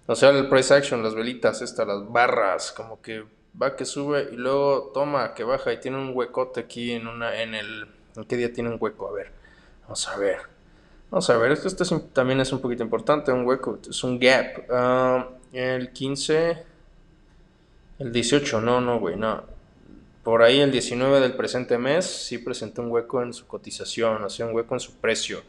[0.08, 3.26] O sea, el price action, las velitas, estas, las barras, como que
[3.62, 7.42] va que sube y luego toma que baja y tiene un huecote aquí en una
[7.42, 9.08] en el ¿en qué día tiene un hueco?
[9.08, 9.32] A ver.
[9.84, 10.38] Vamos a ver.
[11.10, 14.66] Vamos a ver, esto, esto también es un poquito importante, un hueco, es un gap.
[14.70, 16.70] Ah, el 15
[18.00, 19.44] el 18, no, no, güey, no.
[20.30, 24.46] Por ahí el 19 del presente mes sí presentó un hueco en su cotización, o
[24.46, 25.42] un hueco en su precio.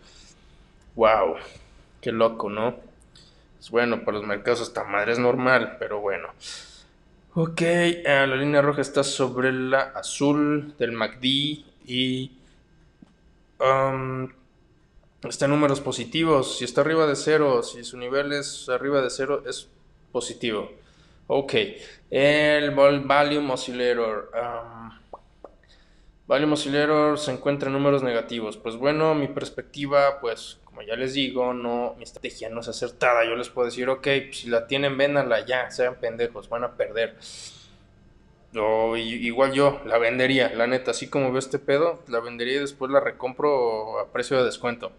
[0.95, 1.35] Wow,
[2.01, 2.77] qué loco, ¿no?
[3.59, 6.29] Pues bueno, para los mercados esta madre es normal, pero bueno.
[7.35, 11.25] Ok, eh, la línea roja está sobre la azul del MACD
[11.85, 12.39] y
[13.59, 14.31] um,
[15.29, 16.57] está en números positivos.
[16.57, 19.69] Si está arriba de cero, si su nivel es arriba de cero, es
[20.11, 20.71] positivo.
[21.33, 21.55] Ok,
[22.11, 24.33] el Volume Oscillator.
[24.35, 24.91] Um,
[26.27, 28.57] volume Oscillator se encuentra en números negativos.
[28.57, 33.25] Pues bueno, mi perspectiva, pues ya les digo, no, mi estrategia no es acertada.
[33.25, 37.17] Yo les puedo decir, ok, si la tienen, véndanla ya, sean pendejos, van a perder.
[38.57, 42.59] O igual yo la vendería, la neta, así como veo este pedo, la vendería y
[42.59, 44.91] después la recompro a precio de descuento.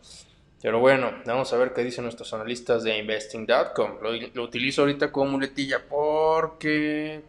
[0.61, 3.97] Pero bueno, vamos a ver qué dicen nuestros analistas de investing.com.
[4.01, 7.21] Lo, utilizo ahorita como muletilla porque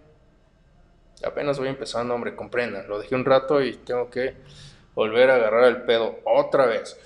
[1.25, 2.87] apenas voy empezando, hombre, comprendan.
[2.89, 4.35] Lo dejé un rato y tengo que
[4.95, 6.99] volver a agarrar el pedo otra vez.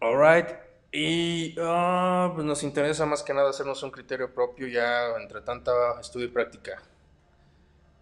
[0.00, 0.48] Alright.
[0.92, 5.72] Y ah, pues nos interesa más que nada hacernos un criterio propio ya entre tanta
[6.00, 6.82] estudio y práctica.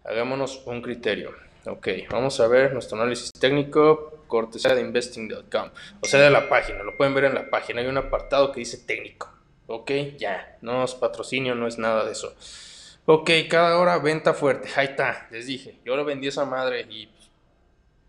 [0.03, 1.46] Hagámonos un criterio.
[1.69, 5.69] Ok, vamos a ver nuestro análisis técnico, cortesía de investing.com.
[6.01, 7.81] O sea, de la página, lo pueden ver en la página.
[7.81, 9.29] Hay un apartado que dice técnico.
[9.67, 12.33] Ok, ya, no es patrocinio, no es nada de eso.
[13.05, 14.69] Ok, cada hora venta fuerte.
[14.75, 15.79] Ahí está, les dije.
[15.83, 17.09] Yo lo vendí esa madre y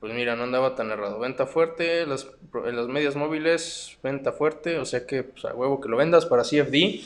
[0.00, 1.18] pues mira, no andaba tan errado.
[1.18, 5.88] Venta fuerte, en las medias móviles, venta fuerte, o sea que pues, a huevo que
[5.88, 7.00] lo vendas para CFD,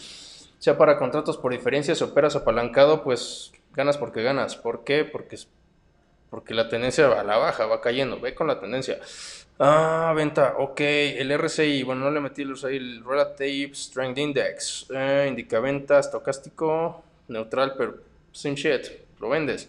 [0.59, 4.57] sea para contratos por diferencia, si operas apalancado, pues ganas porque ganas.
[4.57, 5.05] ¿Por qué?
[5.05, 5.39] Porque,
[6.33, 8.99] porque la tendencia va a la baja, va cayendo, ve con la tendencia.
[9.59, 14.87] Ah, venta, ok, el RSI, bueno, no le metí el RSI, el Relative Strength Index,
[14.95, 17.99] eh, indica venta, estocástico, neutral, pero
[18.33, 18.87] sin shit,
[19.21, 19.69] lo vendes.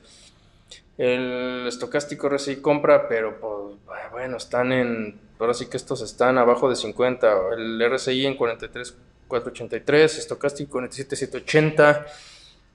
[0.97, 3.75] El estocástico RSI compra, pero pues,
[4.13, 5.19] bueno, están en.
[5.39, 7.33] Ahora sí que estos están abajo de 50.
[7.57, 12.05] El RSI en 43,483, estocástico 47,780.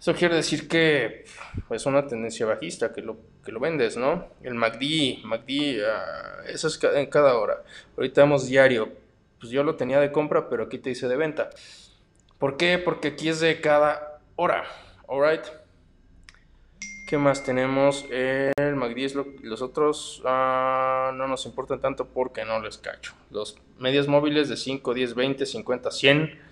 [0.01, 1.25] Eso quiere decir que
[1.71, 4.29] es una tendencia bajista que lo, que lo vendes, ¿no?
[4.43, 7.65] El MACD, MACD, ah, eso es en cada hora.
[7.97, 8.93] Ahorita vamos diario.
[9.41, 11.51] Pues yo lo tenía de compra, pero aquí te dice de venta.
[12.39, 12.79] ¿Por qué?
[12.79, 14.65] Porque aquí es de cada hora.
[15.09, 15.47] Alright.
[17.09, 18.05] ¿Qué más tenemos?
[18.11, 23.15] El MACD los otros ah, no nos importan tanto porque no les cacho.
[23.31, 26.48] Los medias móviles de 5, 10, 20, 50, 100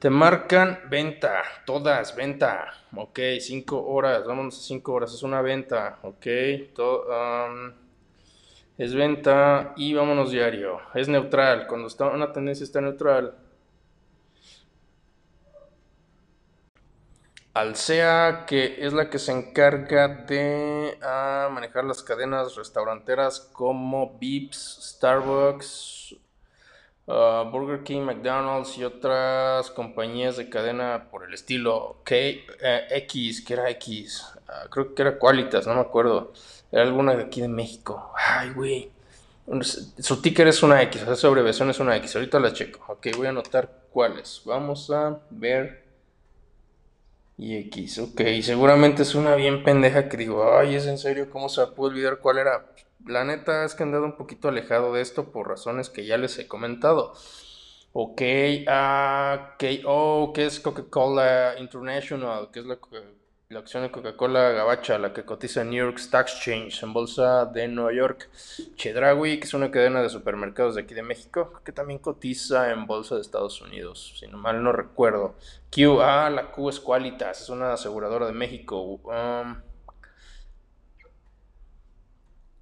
[0.00, 2.72] te marcan venta, todas, venta.
[2.96, 5.98] Ok, 5 horas, vámonos a 5 horas, es una venta.
[6.02, 6.26] Ok,
[8.78, 10.80] es venta y vámonos diario.
[10.94, 13.34] Es neutral, cuando está una tendencia está neutral
[17.52, 24.94] Alsea, que es la que se encarga de ah, manejar las cadenas restauranteras como Vips,
[24.96, 26.14] Starbucks,
[27.10, 33.44] ah, Burger King, McDonald's y otras compañías de cadena por el estilo K, eh, X,
[33.44, 36.32] que era X, ah, creo que era Qualitas, no me acuerdo,
[36.72, 38.12] era alguna de aquí de México.
[38.16, 38.90] Ay, güey.
[39.98, 42.14] Su ticker es una X, o sea, su abreviación es una X.
[42.14, 42.84] Ahorita la checo.
[42.86, 44.42] Ok, voy a anotar cuáles.
[44.44, 45.80] Vamos a ver
[47.40, 51.48] y X, ok, seguramente es una bien pendeja que digo, ay, es en serio, ¿cómo
[51.48, 52.66] se puede olvidar cuál era?
[53.06, 56.16] La neta es que han dado un poquito alejado de esto por razones que ya
[56.16, 57.14] les he comentado.
[57.92, 58.22] Ok,
[58.68, 62.48] ah, okay, oh, ¿qué es Coca-Cola International?
[62.52, 62.78] ¿Qué es la
[63.58, 67.66] acción de Coca-Cola Gabacha, la que cotiza en New York Stock Exchange en bolsa de
[67.66, 68.30] Nueva York.
[68.76, 72.86] Chedraui, que es una cadena de supermercados de aquí de México, que también cotiza en
[72.86, 75.34] bolsa de Estados Unidos, si no mal no recuerdo.
[75.74, 78.80] Q, ah, la Q es Qualitas, es una aseguradora de México.
[78.80, 79.56] Um,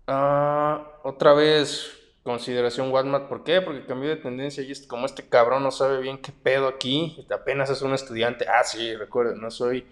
[0.09, 1.93] ah, otra vez,
[2.25, 3.61] consideración Walmart, ¿por qué?
[3.61, 7.71] Porque cambió de tendencia y como este cabrón no sabe bien qué pedo aquí, apenas
[7.71, 8.47] es un estudiante.
[8.49, 9.87] Ah, sí, recuerden, no soy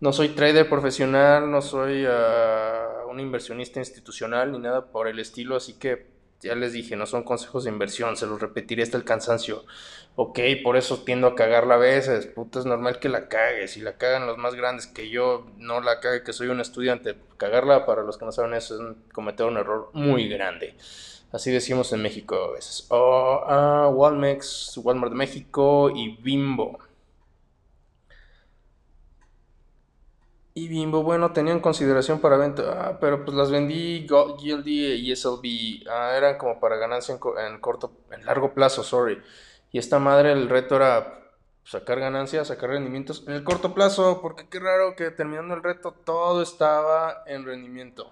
[0.00, 5.56] no soy trader profesional, no soy uh, un inversionista institucional ni nada por el estilo,
[5.56, 9.04] así que ya les dije, no son consejos de inversión, se los repetiré hasta el
[9.04, 9.64] cansancio.
[10.14, 13.80] Ok, por eso tiendo a cagarla a veces, puta, es normal que la cague, si
[13.80, 17.16] la cagan los más grandes que yo, no la cague, que soy un estudiante.
[17.36, 20.74] Cagarla, para los que no saben eso, es cometer un error muy grande.
[21.32, 22.86] Así decimos en México a veces.
[22.88, 26.78] O uh, Walmex, Walmart de México y Bimbo.
[30.58, 34.06] Y Bimbo, bueno, tenían consideración para venta, ah, pero pues las vendí
[34.38, 39.20] Gildy y SLB, ah, eran como para ganancia en, corto, en largo plazo, sorry.
[39.70, 41.30] Y esta madre, el reto era
[41.62, 45.92] sacar ganancias, sacar rendimientos en el corto plazo, porque qué raro que terminando el reto
[45.92, 48.10] todo estaba en rendimiento.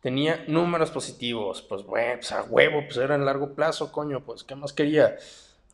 [0.00, 4.44] Tenía números positivos, pues bueno, pues a huevo, pues era en largo plazo, coño, pues
[4.44, 5.16] ¿qué más quería?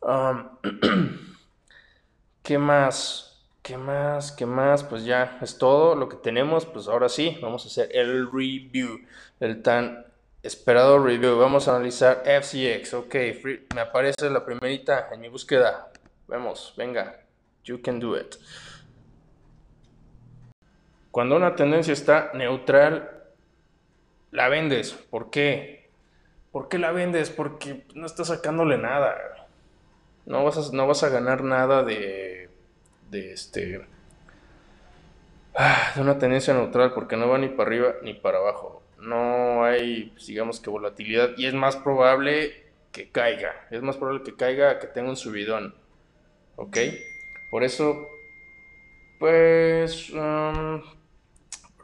[2.41, 3.34] ¿Qué más?
[3.65, 4.31] ¿Qué más?
[4.31, 4.83] ¿Qué más?
[4.83, 6.67] Pues ya es todo lo que tenemos.
[6.67, 8.99] Pues ahora sí, vamos a hacer el review,
[9.39, 10.05] el tan
[10.43, 11.35] esperado review.
[11.39, 12.93] Vamos a analizar FCX.
[12.93, 13.15] Ok,
[13.73, 15.91] me aparece la primerita en mi búsqueda.
[16.27, 17.21] Vemos, venga,
[17.63, 18.35] you can do it.
[21.09, 23.09] Cuando una tendencia está neutral,
[24.29, 24.93] la vendes.
[24.93, 25.89] ¿Por qué?
[26.51, 27.31] ¿Por qué la vendes?
[27.31, 29.17] Porque no estás sacándole nada.
[30.27, 32.44] No vas no vas a ganar nada de
[33.15, 33.81] de este
[35.55, 38.83] ah, de una tendencia neutral porque no va ni para arriba ni para abajo.
[38.99, 43.67] No hay, pues, digamos que volatilidad y es más probable que caiga.
[43.71, 45.75] Es más probable que caiga que tenga un subidón.
[46.55, 46.77] ¿Ok?
[47.51, 48.07] Por eso,
[49.19, 50.81] pues, um,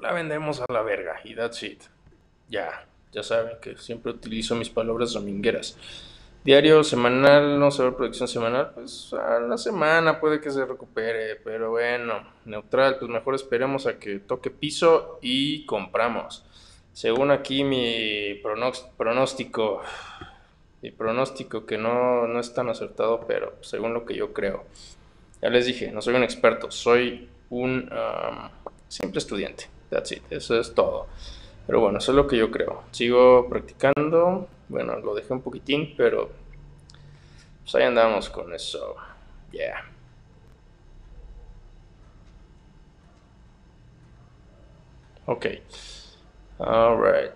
[0.01, 1.83] la vendemos a la verga y that's it.
[2.47, 5.77] Ya, ya saben que siempre utilizo mis palabras domingueras.
[6.43, 11.35] Diario, semanal, no se ve producción semanal, pues a la semana puede que se recupere,
[11.35, 16.43] pero bueno, neutral, pues mejor esperemos a que toque piso y compramos.
[16.93, 18.41] Según aquí mi
[18.97, 19.83] pronóstico,
[20.81, 24.63] mi pronóstico que no, no es tan acertado, pero según lo que yo creo.
[25.43, 27.87] Ya les dije, no soy un experto, soy un
[28.87, 29.65] simple estudiante.
[29.91, 31.05] That's it, eso es todo.
[31.67, 32.81] Pero bueno, eso es lo que yo creo.
[32.89, 36.31] Sigo practicando bueno, lo dejé un poquitín, pero
[37.63, 38.95] pues ahí andamos con eso.
[39.51, 39.83] Yeah.
[45.27, 45.45] Ok.
[46.59, 47.33] Alright.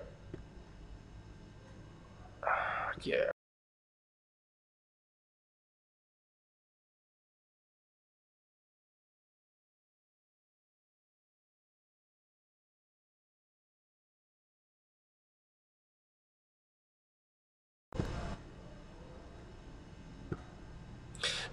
[3.03, 3.34] Yeah.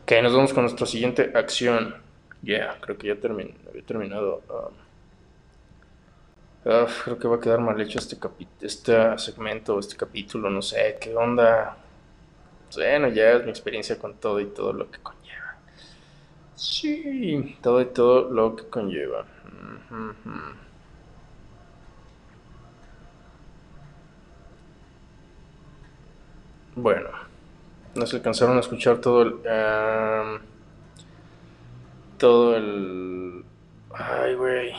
[0.03, 1.95] Ok, nos vamos con nuestra siguiente acción.
[2.43, 4.43] Yeah, creo que ya terminé, había terminado.
[6.65, 8.17] Um, creo que va a quedar mal hecho este,
[8.61, 11.77] este segmento, este capítulo, no sé, qué onda.
[12.75, 15.57] Bueno, ya es mi experiencia con todo y todo lo que conlleva.
[16.57, 19.27] Sí, todo y todo lo que conlleva.
[26.75, 27.32] Bueno.
[27.95, 30.41] No se alcanzaron a escuchar todo el.
[32.19, 33.45] todo el.
[33.93, 34.73] Ay, güey.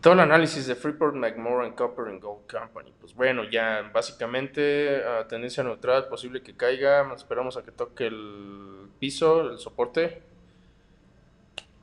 [0.00, 2.92] Todo el análisis de Freeport McMoran Copper and Gold Company.
[2.98, 7.12] Pues bueno, ya básicamente tendencia neutral, posible que caiga.
[7.14, 10.22] Esperamos a que toque el piso, el soporte.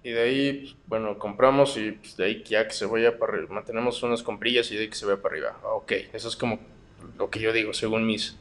[0.03, 3.53] Y de ahí, bueno, compramos y pues, de ahí ya que se vaya para arriba.
[3.53, 5.57] Mantenemos unas comprillas y de ahí que se vaya para arriba.
[5.63, 6.59] Ok, eso es como
[7.17, 8.37] lo que yo digo, según mis,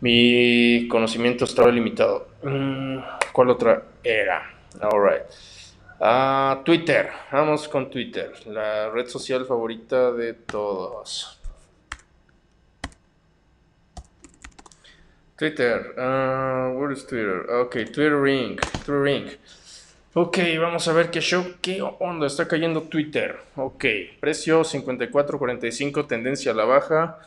[0.00, 2.28] mi conocimiento estaba limitado.
[2.42, 2.98] Mm,
[3.32, 4.50] ¿Cuál otra era?
[4.80, 5.22] Alright.
[6.00, 7.10] Ah, Twitter.
[7.32, 8.32] Vamos con Twitter.
[8.46, 11.40] La red social favorita de todos.
[15.36, 15.94] Twitter.
[15.98, 17.50] ah, where is Twitter?
[17.50, 18.58] Ok, Twitter Ring.
[18.58, 19.28] Twitter Ring.
[20.14, 23.36] Ok, vamos a ver qué show, qué onda, está cayendo Twitter.
[23.54, 23.84] Ok,
[24.18, 27.18] precio 54.45, tendencia a la baja,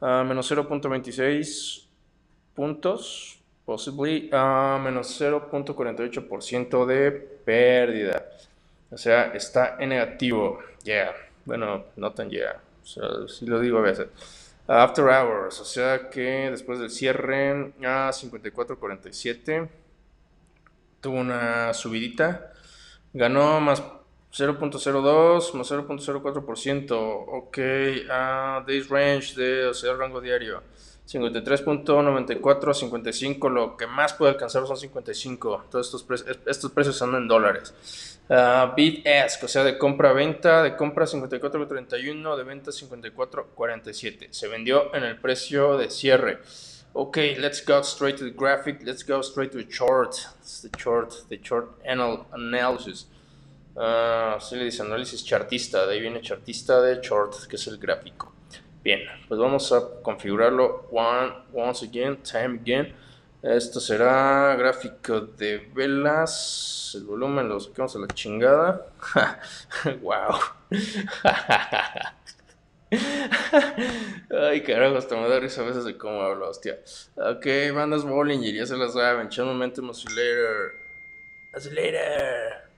[0.00, 1.86] ah, menos 0.26
[2.54, 8.28] puntos, possibly, menos 0.48% de pérdida.
[8.90, 10.60] O sea, está en negativo.
[10.84, 12.60] Yeah, bueno, no tan yeah.
[12.96, 14.08] O lo digo a veces.
[14.66, 19.68] After hours, o sea que después del cierre a 54.47
[21.00, 22.52] tuvo una subidita,
[23.12, 23.82] ganó más
[24.32, 27.58] 0.02, más 0.04%, ok,
[28.08, 30.62] a days range de, o sea, rango diario,
[31.06, 36.96] 53.94 a 55, lo que más puede alcanzar son 55, todos estos, pre estos precios
[36.96, 37.74] son en dólares.
[38.28, 44.94] Uh, bid ask, o sea, de compra-venta, de compra 54.31, de venta 54.47, se vendió
[44.94, 46.38] en el precio de cierre.
[46.94, 48.82] Okay, let's go straight to the graphic.
[48.84, 50.14] Let's go straight to the chart.
[50.62, 53.06] The chart, the chart anal analysis.
[53.74, 55.86] Uh, se le dice análisis chartista.
[55.86, 58.31] De ahí viene chartista de chart, que es el gráfico.
[58.82, 62.92] Bien, pues vamos a configurarlo one, once again, time again.
[63.40, 66.92] Esto será gráfico de velas.
[66.96, 68.86] El volumen lo sacamos a la chingada.
[70.00, 70.34] wow.
[74.30, 76.78] Ay, carajo, hasta me da risa a veces de cómo hablo, hostia.
[77.16, 79.28] Ok, bandas Bollinger, ya se las saben.
[79.28, 80.74] Channel Momentum Oscillator.
[81.54, 82.70] Oscillator.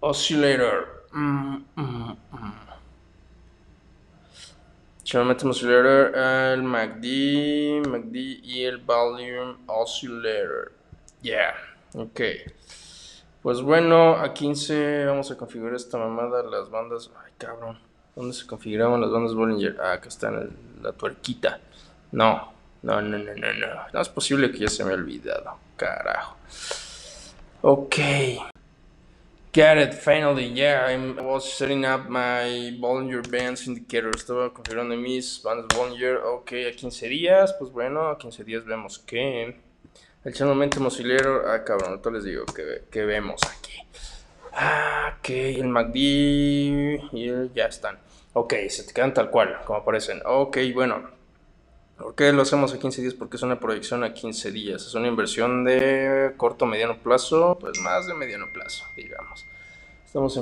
[0.00, 1.06] Oscillator.
[1.12, 2.71] Mm, mm, mm.
[5.18, 10.72] Momentum Oscillator, el MACD, MACD y el Volume Oscillator.
[11.20, 11.54] Yeah,
[11.94, 12.20] ok.
[13.42, 17.10] Pues bueno, a 15 vamos a configurar esta mamada, las bandas...
[17.24, 17.78] Ay, cabrón.
[18.14, 19.80] ¿Dónde se configuraban las bandas Bollinger?
[19.80, 21.60] Ah, acá está en la tuerquita.
[22.12, 22.52] No,
[22.82, 23.66] no, no, no, no, no.
[23.92, 25.56] No es posible que ya se me haya olvidado.
[25.76, 26.36] Carajo.
[27.62, 27.96] Ok.
[29.54, 34.10] Got it, finally, yeah, I was setting up my Bollinger Bands Indicator.
[34.10, 36.16] Estaba configurando mis bandas Bollinger.
[36.24, 39.54] Ok, a 15 días, pues bueno, a 15 días vemos que...
[40.24, 43.72] El channel Momentum Oscillator, ah cabrón, ahorita les digo que, que vemos aquí.
[44.52, 47.98] Ah, ok, el MACD y el- ya están.
[48.32, 50.22] Ok, se te quedan tal cual, como aparecen.
[50.24, 51.10] Ok, bueno.
[52.02, 53.14] ¿Por qué lo hacemos a 15 días?
[53.14, 54.84] Porque es una proyección a 15 días.
[54.84, 59.46] Es una inversión de corto mediano plazo, pues más de mediano plazo, digamos.
[60.04, 60.36] Estamos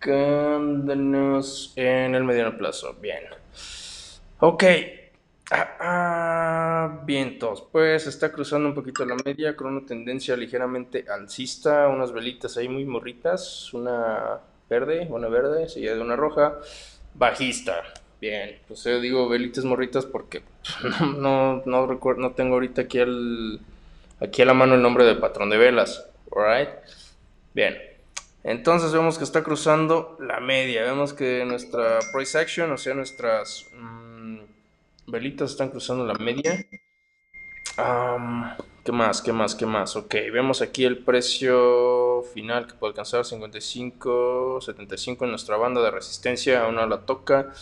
[0.00, 2.96] enfocándonos en el mediano plazo.
[3.00, 3.20] Bien.
[4.40, 4.64] Ok.
[5.52, 7.62] Ah, ah, vientos.
[7.70, 11.86] Pues está cruzando un poquito la media con una tendencia ligeramente alcista.
[11.86, 13.72] Unas velitas ahí muy morritas.
[13.72, 16.58] Una verde, una verde, seguida de una roja.
[17.14, 17.84] Bajista.
[18.20, 18.58] Bien.
[18.66, 20.42] Pues yo digo velitas morritas porque
[21.00, 23.60] no, no, no, recuerdo, no tengo ahorita aquí, el,
[24.20, 26.06] aquí a la mano el nombre del patrón de velas.
[26.34, 26.70] Alright.
[27.54, 27.76] Bien.
[28.44, 30.82] Entonces vemos que está cruzando la media.
[30.82, 34.38] Vemos que nuestra price action, o sea, nuestras mm,
[35.08, 36.64] velitas están cruzando la media.
[38.84, 39.20] ¿qué más?
[39.20, 39.54] ¿Qué más?
[39.54, 39.96] ¿Qué más?
[39.96, 45.90] Ok, vemos aquí el precio final que puede alcanzar 55, 75 en nuestra banda de
[45.90, 46.64] resistencia.
[46.64, 47.52] Aún no la toca.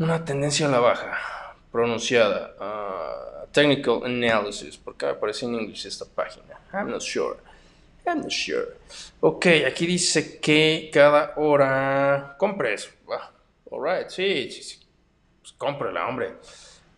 [0.00, 2.56] una tendencia a la baja, pronunciada.
[2.58, 6.58] Uh, technical analysis, porque aparece en inglés esta página.
[6.72, 7.51] I'm not sure.
[8.06, 8.76] I'm not sure.
[9.20, 12.92] Ok, aquí dice que cada hora compres.
[13.70, 14.80] alright, sí, sí, sí.
[15.40, 16.34] Pues cómprala, hombre.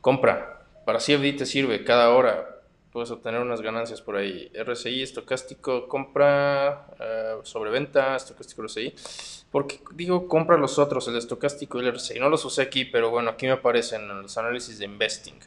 [0.01, 0.67] Compra.
[0.85, 2.55] Para CFD te sirve cada hora
[2.95, 4.53] puedes obtener unas ganancias por ahí.
[4.55, 8.95] RSI, estocástico, compra, uh, sobreventa, estocástico, RSI.
[9.51, 12.21] Porque digo, compra los otros, el estocástico y el RSI.
[12.21, 15.41] No los usé aquí, pero bueno, aquí me aparecen en los análisis de investing.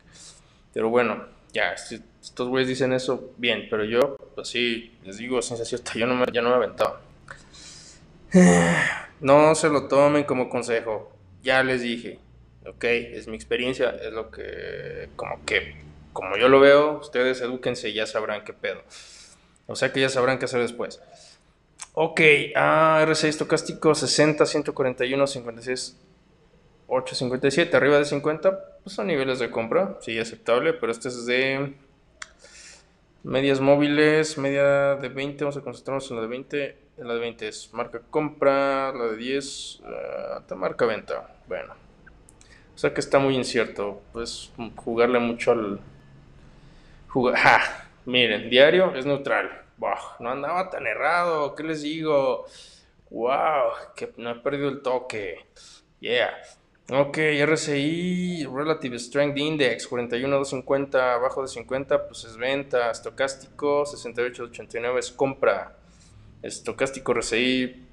[0.73, 1.23] Pero bueno,
[1.57, 6.05] ya, estos güeyes dicen eso, bien, pero yo, pues sí, les digo, sin cierta, yo
[6.05, 7.01] no me, ya no me aventaba.
[9.19, 12.19] No se lo tomen como consejo, ya les dije,
[12.67, 15.75] ok, es mi experiencia, es lo que, como que
[16.17, 18.81] como yo lo veo, ustedes edúquense y ya sabrán qué pedo.
[19.67, 20.99] O sea que ya sabrán qué hacer después.
[21.93, 22.21] Ok,
[22.55, 25.95] ah, R6 estocástico 60, 141, 56,
[26.87, 31.73] 857, arriba de 50, pues son niveles de compra, sí, aceptable, pero este es de
[33.23, 37.19] medias móviles, media de 20, vamos a concentrarnos en la de 20, en la de
[37.19, 39.81] 20 es marca compra, la de 10,
[40.49, 41.73] uh, marca venta, bueno,
[42.73, 45.81] o sea que está muy incierto, pues jugarle mucho al
[48.05, 49.63] miren, diario es neutral.
[50.19, 52.45] no andaba tan errado, ¿qué les digo?
[53.09, 55.45] Wow, que no he perdido el toque.
[55.99, 56.29] Yeah.
[56.89, 62.89] Ok, RSI, Relative Strength Index, 41.250, abajo de 50, pues es venta.
[62.91, 65.75] Estocástico, 68.89 es compra.
[66.41, 67.85] Estocástico RSI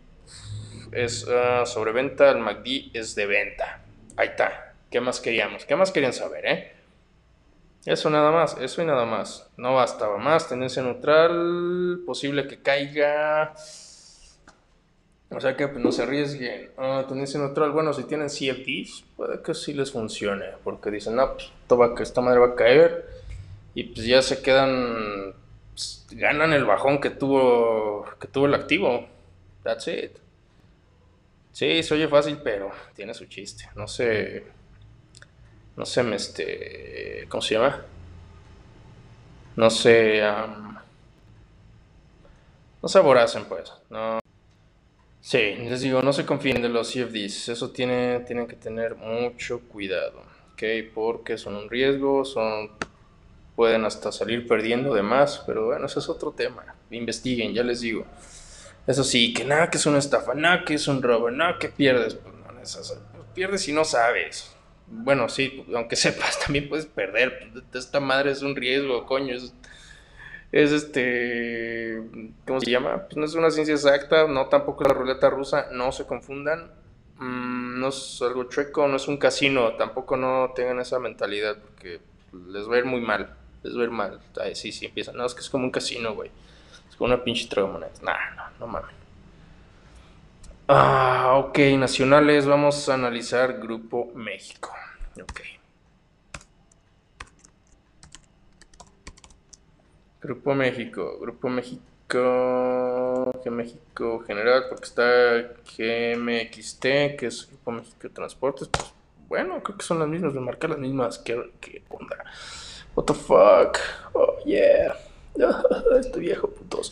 [0.92, 3.80] es uh, sobreventa, el MACD es de venta.
[4.16, 4.74] Ahí está.
[4.92, 5.64] ¿Qué más queríamos?
[5.64, 6.72] ¿Qué más querían saber, eh?
[7.84, 9.50] Eso nada más, eso y nada más.
[9.56, 10.48] No bastaba más.
[10.48, 13.54] Tendencia neutral, posible que caiga.
[15.36, 16.70] O sea que pues, no se arriesguen.
[16.76, 20.46] Ah, tendencia neutral, bueno, si tienen CFDs, puede que sí les funcione.
[20.62, 23.08] Porque dicen, no, pues esta madre va a caer.
[23.74, 25.34] Y pues ya se quedan.
[25.72, 29.06] Pues, ganan el bajón que tuvo, que tuvo el activo.
[29.62, 30.18] That's it.
[31.52, 33.68] Sí, se oye fácil, pero tiene su chiste.
[33.76, 34.44] No sé
[35.76, 37.82] no sé, este, ¿cómo se llama?
[39.56, 40.20] No sé,
[42.82, 44.23] no se aboracen pues, no.
[45.24, 49.60] Sí, les digo, no se confíen de los CFDs, eso tiene, tienen que tener mucho
[49.60, 50.20] cuidado,
[50.52, 50.62] ¿ok?
[50.94, 52.70] Porque son un riesgo, son,
[53.56, 57.80] pueden hasta salir perdiendo de más, pero bueno, ese es otro tema, investiguen, ya les
[57.80, 58.04] digo.
[58.86, 61.70] Eso sí, que nada que es una estafa, nada que es un robo, nada que
[61.70, 64.54] pierdes, pues no, pues pierdes si no sabes,
[64.86, 67.50] bueno, sí, aunque sepas, también puedes perder.
[67.72, 69.34] Esta madre es un riesgo, coño.
[69.34, 69.54] Es,
[70.54, 72.00] este.
[72.46, 73.06] ¿Cómo se llama?
[73.06, 76.70] Pues no es una ciencia exacta, no tampoco es la ruleta rusa, no se confundan.
[77.18, 82.00] Mm, no es algo chueco, no es un casino, tampoco no tengan esa mentalidad, porque
[82.48, 83.34] les va a ir muy mal.
[83.62, 84.20] Les va a ir mal.
[84.40, 85.16] Ay, sí, sí, empiezan.
[85.16, 86.30] No, es que es como un casino, güey.
[86.88, 88.02] Es como una pinche traga monedas.
[88.02, 88.94] Nah, no, no mames.
[90.68, 94.70] Ah, ok, nacionales, vamos a analizar Grupo México.
[95.20, 95.53] Ok.
[100.24, 101.82] Grupo México, Grupo México,
[103.42, 106.82] que México General, porque está GMXT,
[107.18, 108.94] que es Grupo México Transportes, pues
[109.28, 112.16] bueno, creo que son las mismas, me marcan las mismas, ¿qué, qué onda?
[112.94, 113.78] What the fuck?
[114.14, 114.96] Oh yeah.
[116.00, 116.90] este viejo putos.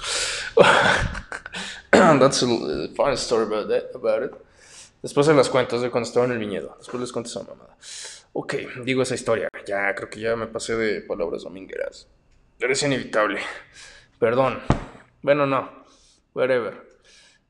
[1.90, 2.46] That's a
[2.94, 4.32] funny story about, that, about it.
[5.00, 6.74] Después se las cuento, de cuando estaba en el viñedo.
[6.78, 7.78] Después les cuento esa mamada.
[8.34, 8.54] Ok,
[8.84, 9.48] digo esa historia.
[9.66, 12.08] Ya, creo que ya me pasé de palabras domingueras.
[12.62, 13.40] Pero es inevitable.
[14.20, 14.60] Perdón.
[15.20, 15.68] Bueno, no.
[16.32, 16.80] Whatever.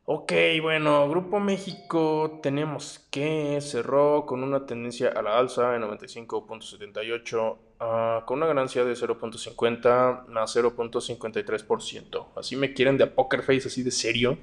[0.06, 0.32] Ok,
[0.62, 8.22] bueno, Grupo México tenemos que cerró con una tendencia a la alza en 95.78, ah,
[8.24, 12.28] con una ganancia de 0.50 más 0.53%.
[12.34, 14.38] Así me quieren de a poker face, así de serio.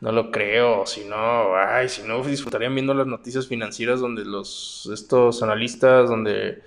[0.00, 4.90] No lo creo, si no, ay, si no disfrutarían viendo las noticias financieras donde los
[4.92, 6.64] estos analistas, donde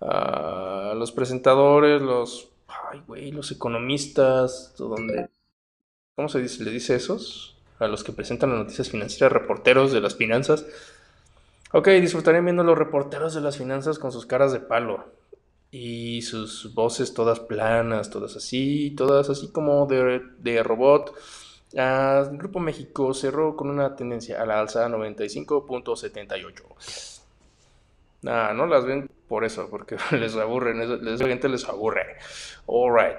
[0.00, 2.47] ah, los presentadores, los
[2.90, 5.28] ay, güey, los economistas, donde
[6.18, 6.64] ¿cómo se dice?
[6.64, 7.56] ¿Le dice esos?
[7.78, 10.66] A los que presentan las noticias financieras, reporteros de las finanzas.
[11.72, 15.04] Ok, disfrutarían viendo a los reporteros de las finanzas con sus caras de palo.
[15.70, 21.14] Y sus voces todas planas, todas así, todas así como de, de robot.
[21.76, 27.17] Ah, el Grupo México cerró con una tendencia a la alza 95.78.
[28.22, 32.16] Nah, no las ven por eso, porque les aburren, les, gente les aburre.
[32.66, 33.18] Alright.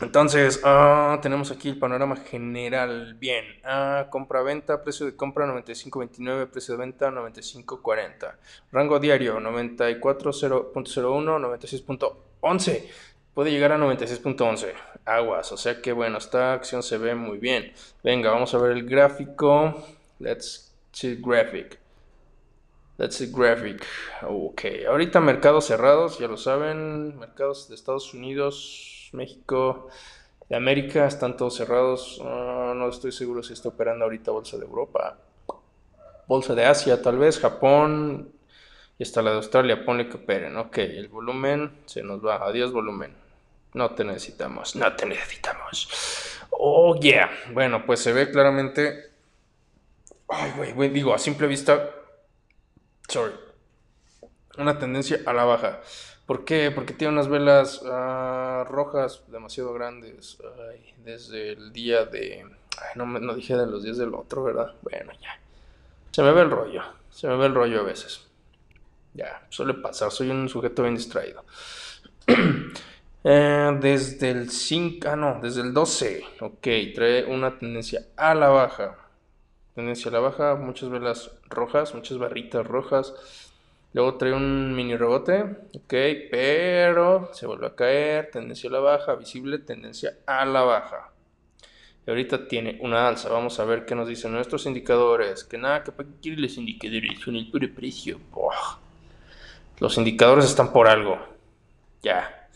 [0.00, 3.14] Entonces, ah, tenemos aquí el panorama general.
[3.14, 8.34] Bien, ah, compra-venta, precio de compra 95.29, precio de venta 95.40.
[8.72, 12.88] Rango diario 94.01, 96.11.
[13.34, 14.72] Puede llegar a 96.11.
[15.04, 17.72] Aguas, o sea que bueno, esta acción se ve muy bien.
[18.02, 19.84] Venga, vamos a ver el gráfico.
[20.18, 21.81] Let's see graphic.
[22.98, 23.84] Let's see graphic.
[24.22, 27.18] Ok, ahorita mercados cerrados, ya lo saben.
[27.18, 29.88] Mercados de Estados Unidos México,
[30.48, 32.20] de América, están todos cerrados.
[32.22, 35.16] no estoy seguro si está operando ahorita Bolsa de Europa.
[36.26, 38.32] Bolsa de Asia, tal vez, Japón
[38.98, 40.56] y hasta la de Australia, ponle que operen.
[40.56, 42.36] Ok, el volumen se nos va.
[42.36, 43.14] Adiós, volumen.
[43.74, 45.88] No te necesitamos, no te necesitamos.
[46.50, 47.30] Oh, yeah.
[47.52, 49.10] Bueno, pues se ve claramente.
[50.28, 51.90] Ay, güey, digo, a simple vista.
[53.12, 53.34] Sorry.
[54.56, 55.82] Una tendencia a la baja.
[56.24, 56.70] ¿Por qué?
[56.70, 60.38] Porque tiene unas velas uh, rojas demasiado grandes.
[60.70, 62.42] Ay, desde el día de...
[62.78, 64.72] Ay, no, no dije de los días del otro, ¿verdad?
[64.80, 65.38] Bueno, ya.
[66.10, 66.80] Se me ve el rollo.
[67.10, 68.26] Se me ve el rollo a veces.
[69.12, 70.10] Ya, suele pasar.
[70.10, 71.44] Soy un sujeto bien distraído.
[73.24, 75.06] eh, desde el 5...
[75.06, 76.24] Ah, no, desde el 12.
[76.40, 79.01] Ok, trae una tendencia a la baja.
[79.74, 83.14] Tendencia a la baja, muchas velas rojas, muchas barritas rojas
[83.94, 85.42] Luego trae un mini rebote,
[85.74, 85.94] ok,
[86.30, 91.10] pero se vuelve a caer, tendencia a la baja, visible, tendencia a la baja.
[92.06, 95.44] Y ahorita tiene una alza, vamos a ver qué nos dicen nuestros indicadores.
[95.44, 98.18] Que nada, que para qué quieren los indicadores, son el puro precio.
[99.78, 101.18] Los indicadores están por algo.
[102.02, 102.48] Ya.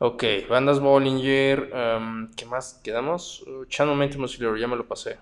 [0.00, 3.42] Ok, bandas Bollinger, um, ¿qué más quedamos?
[3.42, 5.18] Uh, channel Momentum Oscillator, ya me lo pasé.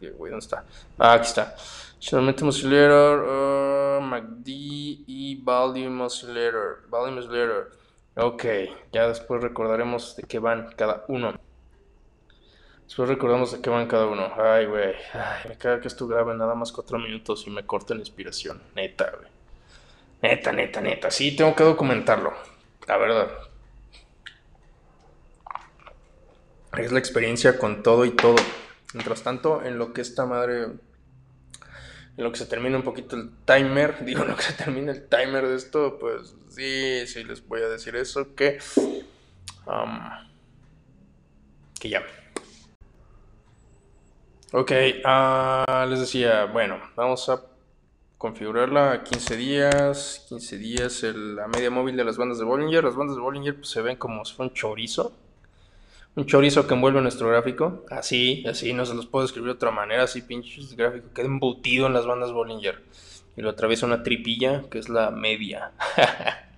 [0.00, 0.64] Güey, ¿dónde está?
[0.98, 1.54] Ah, aquí está.
[1.98, 6.88] Channel Momentum Oscillator, MACD y Volume Oscillator.
[6.88, 7.70] Volume Oscillator.
[8.16, 8.44] Ok,
[8.92, 11.34] ya después recordaremos de qué van cada uno.
[12.84, 14.32] Después recordamos de qué van cada uno.
[14.36, 14.94] Ay, güey.
[15.48, 18.62] me caga que esto grabe nada más cuatro minutos y me corte la inspiración.
[18.74, 19.30] Neta, güey.
[20.22, 21.10] Neta, neta, neta.
[21.10, 22.32] Sí, tengo que documentarlo.
[22.88, 23.30] La verdad.
[26.78, 28.36] Es la experiencia con todo y todo.
[28.94, 30.68] Mientras tanto, en lo que esta madre
[32.16, 34.92] en lo que se termina un poquito el timer, digo, en lo que se termina
[34.92, 38.58] el timer de esto, pues sí, sí les voy a decir eso, que...
[41.80, 42.02] que ya.
[44.52, 44.72] Ok,
[45.04, 47.40] uh, les decía, bueno, vamos a
[48.18, 52.84] configurarla a 15 días, 15 días la media móvil de las bandas de Bollinger.
[52.84, 55.16] Las bandas de Bollinger pues, se ven como si fuera un chorizo
[56.16, 57.84] un chorizo que envuelve nuestro gráfico.
[57.90, 61.86] Así, así, no se los puedo escribir de otra manera, así pinches gráfico, queda embutido
[61.86, 62.82] en las bandas Bollinger.
[63.36, 65.72] Y lo atraviesa una tripilla, que es la media.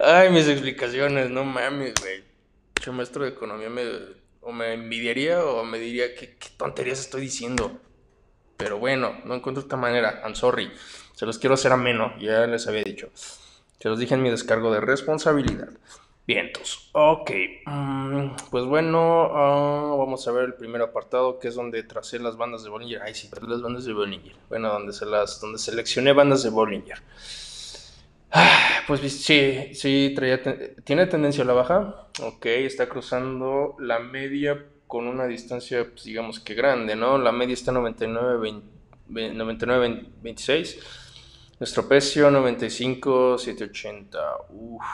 [0.00, 2.24] Ay, mis explicaciones, no mames, güey.
[2.82, 3.82] Yo maestro de economía me,
[4.42, 7.80] o me envidiaría o me diría qué, qué tonterías estoy diciendo.
[8.56, 10.20] Pero bueno, no encuentro otra manera.
[10.24, 10.70] I'm sorry.
[11.14, 13.10] Se los quiero hacer ameno, ya les había dicho.
[13.14, 15.70] Se los dije en mi descargo de responsabilidad.
[16.26, 16.88] Vientos.
[16.92, 17.30] Ok.
[17.66, 22.38] Mm, pues bueno, ah, vamos a ver el primer apartado que es donde tracé las
[22.38, 23.02] bandas de Bollinger.
[23.02, 24.34] Ay, sí, las bandas de Bollinger.
[24.48, 26.98] Bueno, donde, se las, donde seleccioné bandas de Bollinger.
[28.30, 30.14] Ah, pues sí, sí,
[30.84, 32.08] tiene tendencia a la baja.
[32.22, 37.18] Ok, está cruzando la media con una distancia, pues, digamos que grande, ¿no?
[37.18, 38.62] La media está 99,
[39.08, 40.78] 99 26.
[41.60, 44.18] Nuestro precio 95, 780.
[44.48, 44.84] Uff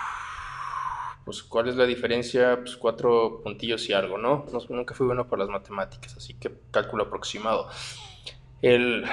[1.30, 2.58] pues ¿cuál es la diferencia?
[2.58, 4.46] Pues cuatro puntillos y algo, ¿no?
[4.68, 7.68] nunca fui bueno para las matemáticas, así que cálculo aproximado.
[8.60, 9.04] El,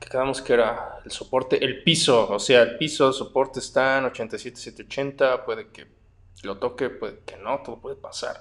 [0.00, 5.44] quedamos que era el soporte, el piso, o sea, el piso, soporte está en 87,780,
[5.44, 5.86] puede que
[6.42, 8.40] lo toque, puede que no, todo puede pasar.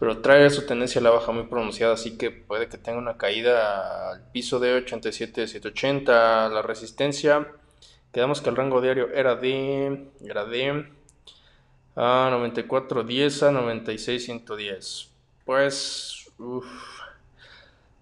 [0.00, 3.16] Pero trae su tendencia a la baja muy pronunciada, así que puede que tenga una
[3.16, 6.48] caída al piso de 87,780.
[6.48, 7.46] La resistencia,
[8.12, 10.95] quedamos que el rango diario era de, era de
[11.96, 15.10] a 94, 10 a 96, 110.
[15.44, 16.66] Pues, uff.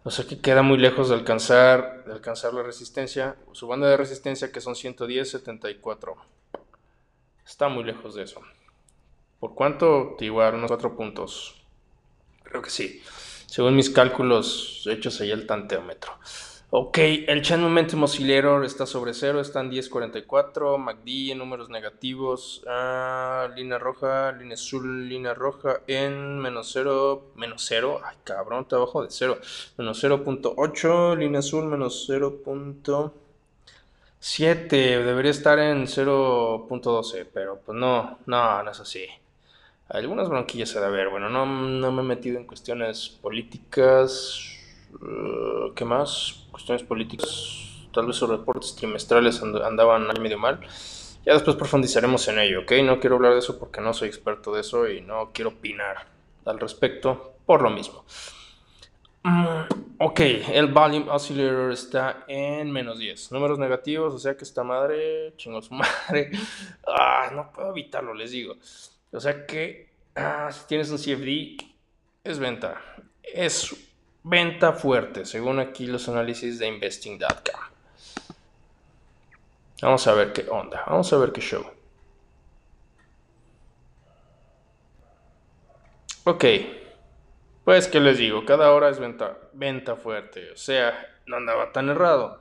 [0.02, 3.36] O sea que queda muy lejos de alcanzar, de alcanzar la resistencia.
[3.52, 6.16] Su banda de resistencia que son 110, 74.
[7.46, 8.42] Está muy lejos de eso.
[9.40, 10.16] ¿Por cuánto?
[10.20, 11.54] Igual, unos 4 puntos.
[12.42, 13.02] Creo que sí.
[13.46, 16.12] Según mis cálculos hechos ahí el tanteómetro.
[16.76, 22.64] Ok, el Channel Momentum Oscillator está sobre cero, está en 10.44, MACD en números negativos,
[22.66, 28.74] ah, línea roja, línea azul, línea roja en menos 0, menos 0, ay cabrón, está
[28.74, 29.38] abajo de 0,
[29.78, 38.70] menos 0.8, línea azul menos 0.7, debería estar en 0.12, pero pues no, no, no
[38.72, 39.06] es así.
[39.88, 41.08] Algunas bronquillas de haber.
[41.08, 44.53] Bueno, no, no me he metido en cuestiones políticas.
[45.00, 46.46] Uh, ¿Qué más?
[46.50, 47.88] Cuestiones políticas.
[47.92, 50.60] Tal vez sus reportes trimestrales andaban medio mal.
[51.24, 52.72] Ya después profundizaremos en ello, ¿ok?
[52.84, 56.06] No quiero hablar de eso porque no soy experto de eso y no quiero opinar
[56.44, 58.04] al respecto por lo mismo.
[59.22, 60.20] Mm, ok,
[60.52, 63.32] el volume oscillator está en menos 10.
[63.32, 65.72] Números negativos, o sea que esta madre, chingo su
[66.08, 66.30] madre.
[66.86, 68.56] Ah, no puedo evitarlo, les digo.
[69.10, 71.56] O sea que ah, si tienes un CFD,
[72.22, 72.82] es venta.
[73.22, 73.74] Es
[74.24, 77.60] venta fuerte, según aquí los análisis de investing.com.
[79.82, 81.64] Vamos a ver qué onda, vamos a ver qué show.
[86.24, 86.44] Ok.
[87.64, 88.46] Pues, ¿qué les digo?
[88.46, 90.52] Cada hora es venta, venta fuerte.
[90.52, 90.94] O sea,
[91.26, 92.40] no andaba tan errado.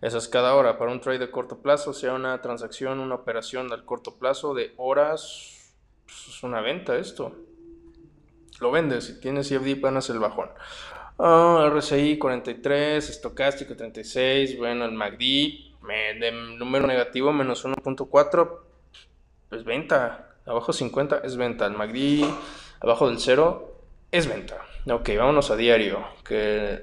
[0.00, 0.78] Eso es cada hora.
[0.78, 4.74] Para un trade de corto plazo, sea una transacción, una operación al corto plazo de
[4.76, 5.72] horas,
[6.04, 7.34] pues, es una venta esto.
[8.60, 9.06] Lo vendes.
[9.06, 10.50] Si tienes CFD, panas el bajón.
[11.18, 15.66] Ah, RSI 43, estocástico 36, bueno, el MACD,
[16.20, 18.58] de número negativo menos 1.4,
[19.48, 20.36] pues venta.
[20.44, 21.66] Abajo 50 es venta.
[21.66, 22.24] El MACD
[22.80, 23.76] abajo del 0
[24.12, 24.60] es venta.
[24.88, 26.06] Ok, vámonos a diario.
[26.24, 26.82] Que.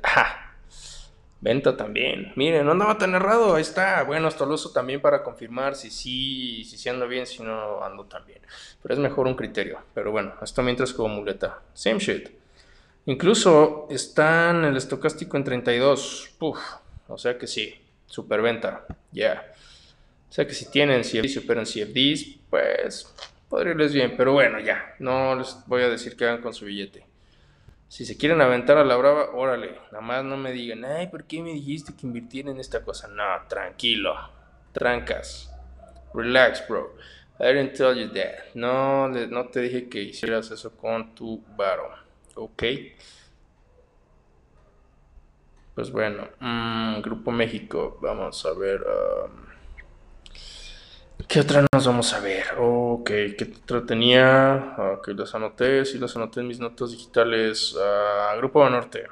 [1.40, 2.32] Venta también.
[2.38, 3.56] Miren, no andaba tan errado.
[3.56, 4.04] Ahí está.
[4.04, 8.06] Bueno, hasta lo uso también para confirmar si sí, si ando bien, si no ando
[8.06, 8.40] tan bien.
[8.82, 9.80] Pero es mejor un criterio.
[9.94, 11.62] Pero bueno, esto mientras como muleta.
[11.74, 12.43] Same shit.
[13.06, 16.36] Incluso está en el estocástico en 32.
[16.38, 16.60] Puf.
[17.08, 17.76] O sea que sí.
[18.06, 18.86] Superventa.
[19.12, 19.52] Ya.
[20.30, 23.14] O sea que si tienen CFDs, superan CFDs, pues
[23.50, 24.16] podría irles bien.
[24.16, 24.96] Pero bueno, ya.
[25.00, 27.06] No les voy a decir que hagan con su billete.
[27.90, 29.78] Si se quieren aventar a la brava, órale.
[29.92, 33.08] Nada más no me digan, ay, ¿por qué me dijiste que invirtiera en esta cosa?
[33.08, 34.16] No, tranquilo.
[34.72, 35.54] Trancas.
[36.14, 36.96] Relax, bro.
[37.40, 38.54] I didn't tell you that.
[38.56, 42.03] No, no te dije que hicieras eso con tu varo.
[42.36, 42.64] ¿Ok?
[45.76, 47.98] Pues bueno, mm, Grupo México.
[48.02, 48.82] Vamos a ver.
[48.82, 49.44] Um,
[51.28, 52.46] ¿Qué otra nos vamos a ver?
[52.60, 53.08] Ok,
[53.38, 54.76] ¿qué otra tenía?
[54.78, 57.74] Ok, las anoté, sí las anoté en mis notas digitales.
[57.74, 59.08] Uh, Grupo Banorte.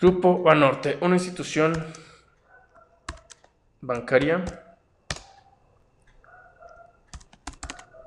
[0.00, 1.74] Grupo Banorte, una institución
[3.80, 4.44] bancaria.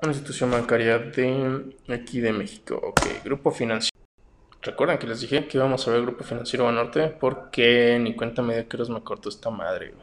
[0.02, 2.74] Una institución bancaria de aquí de México.
[2.74, 3.96] Ok, Grupo Financiero.
[4.60, 8.54] Recuerdan que les dije que íbamos a ver Grupo Financiero Banorte porque ni cuenta me
[8.54, 9.94] dio que me cortó esta madre,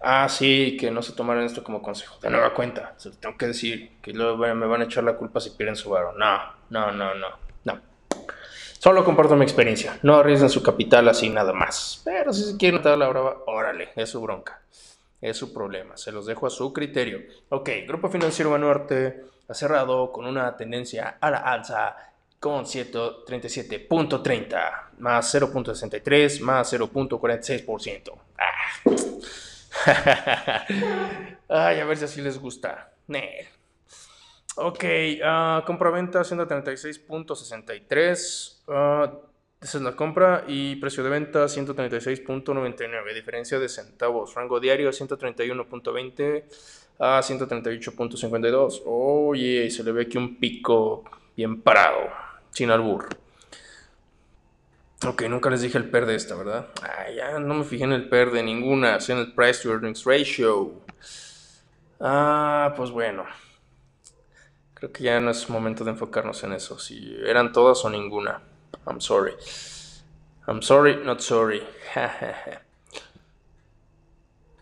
[0.00, 2.18] Ah, sí, que no se tomaran esto como consejo.
[2.22, 3.98] De nueva cuenta, se lo tengo que decir.
[4.00, 6.14] Que luego me van a echar la culpa si pierden su varo.
[6.14, 7.28] No, no, no, no,
[7.64, 7.80] no.
[8.78, 9.98] Solo comparto mi experiencia.
[10.02, 12.00] No arriesguen su capital así nada más.
[12.02, 14.62] Pero si se quieren dar la brava, órale, es su bronca.
[15.22, 15.96] Es su problema.
[15.96, 17.20] Se los dejo a su criterio.
[17.48, 21.96] Ok, Grupo Financiero Banorte ha cerrado con una tendencia a la alza
[22.38, 28.12] con 137.30 más 0.63 más 0.46%.
[28.36, 28.46] Ah.
[31.48, 32.92] Ay, a ver si así les gusta.
[34.56, 38.62] Ok, uh, compra-venta 136.63.
[38.66, 39.08] Uh,
[39.62, 44.34] esa es la compra y precio de venta 136.99, diferencia de centavos.
[44.34, 46.44] Rango diario 131.20
[46.98, 48.82] a 138.52.
[48.86, 51.04] Oye, se le ve aquí un pico
[51.36, 52.10] bien parado,
[52.50, 53.08] sin albur.
[55.06, 56.68] Ok, nunca les dije el PER de esta, ¿verdad?
[56.82, 60.04] Ah, ya no me fijé en el PER de ninguna, en el Price to Earnings
[60.04, 60.72] Ratio.
[62.00, 63.24] Ah, pues bueno.
[64.74, 66.80] Creo que ya no es momento de enfocarnos en eso.
[66.80, 68.42] Si eran todas o ninguna.
[68.86, 69.34] I'm sorry.
[70.46, 71.62] I'm sorry, not sorry.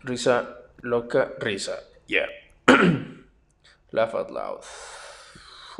[0.03, 0.47] risa,
[0.83, 1.79] loca, risa.
[2.07, 2.27] Yeah.
[3.91, 4.63] Laugh out loud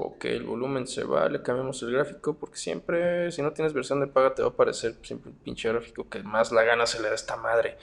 [0.04, 4.00] ok, el volumen se va, le cambiamos el gráfico, porque siempre, si no tienes versión
[4.00, 7.00] de paga, te va a aparecer siempre un pinche gráfico que más la gana se
[7.00, 7.78] le da a esta madre.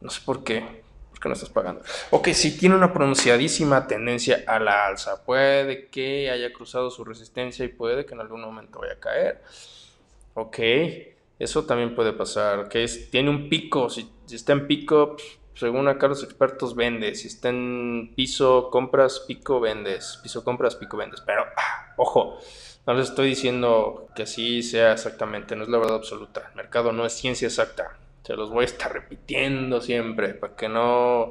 [0.00, 0.82] No sé por qué,
[1.22, 1.82] porque no estás pagando.
[2.10, 7.64] Ok, si tiene una pronunciadísima tendencia a la alza, puede que haya cruzado su resistencia
[7.64, 9.42] y puede que en algún momento vaya a caer.
[10.34, 10.58] Ok,
[11.38, 12.74] eso también puede pasar, ok,
[13.12, 15.16] tiene un pico, si, está en pico,
[15.54, 17.14] según acá los expertos, vende.
[17.14, 20.18] Si está en piso, compras, pico, vendes.
[20.24, 21.20] Piso, compras, pico, vendes.
[21.20, 22.38] Pero, ah, ojo,
[22.84, 26.48] no les estoy diciendo que así sea exactamente, no es la verdad absoluta.
[26.50, 27.96] El mercado no es ciencia exacta.
[28.22, 31.30] Se los voy a estar repitiendo siempre para que no,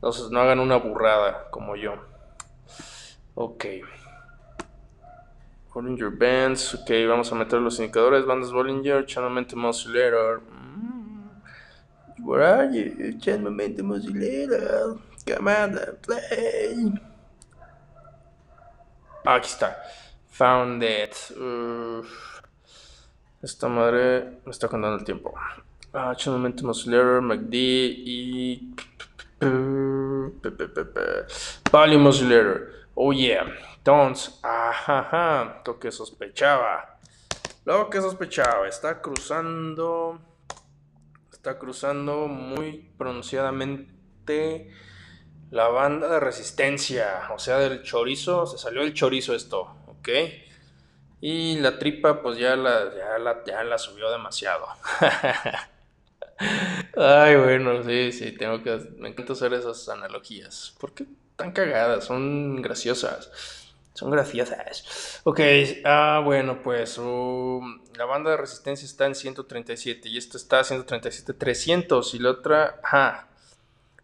[0.00, 1.94] no, no hagan una burrada como yo.
[3.34, 3.64] Ok.
[5.74, 6.74] Bollinger Bands.
[6.74, 8.26] Ok, vamos a meter los indicadores.
[8.26, 10.42] Bandas Bollinger, Channel Momentum Oscillator.
[12.18, 13.18] Where are you?
[13.18, 14.98] Channel Momentum Oscillator.
[15.26, 16.92] Come on, play.
[19.24, 19.76] aquí está.
[20.32, 21.14] Found it.
[23.42, 25.34] esta madre me está contando el tiempo.
[25.94, 28.74] Ah, Momentum Oscillator, MACD y.
[31.70, 32.72] Volume Oscillator.
[32.94, 33.44] Oh yeah.
[33.76, 36.98] Entonces, ajá, lo que sospechaba.
[37.66, 38.66] Lo que sospechaba.
[38.68, 40.18] Está cruzando.
[41.30, 44.70] Está cruzando muy pronunciadamente
[45.50, 47.28] la banda de resistencia.
[47.34, 48.46] O sea, del chorizo.
[48.46, 49.76] Se salió el chorizo esto.
[49.88, 50.08] Ok.
[51.20, 54.66] Y la tripa, pues ya la, ya la, ya la subió demasiado.
[56.96, 58.76] Ay, bueno, sí, sí, tengo que.
[58.98, 60.74] Me encanta hacer esas analogías.
[60.78, 63.30] Porque están cagadas, son graciosas.
[63.94, 65.20] Son graciosas.
[65.24, 65.40] Ok,
[65.84, 71.34] ah, bueno, pues la banda de resistencia está en 137 y esta está en 137,
[71.34, 73.28] 300 y la otra, ajá,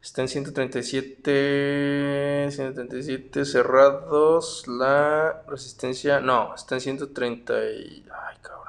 [0.03, 4.67] está en 137, 137 cerrados.
[4.69, 8.68] La resistencia, no, está en 130 y, ay, cabrón.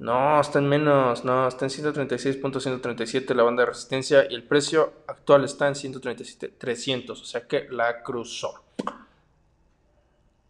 [0.00, 4.94] No, está en menos, no, está en 136.137 la banda de resistencia y el precio
[5.06, 8.64] actual está en 137.300, o sea que la cruzó.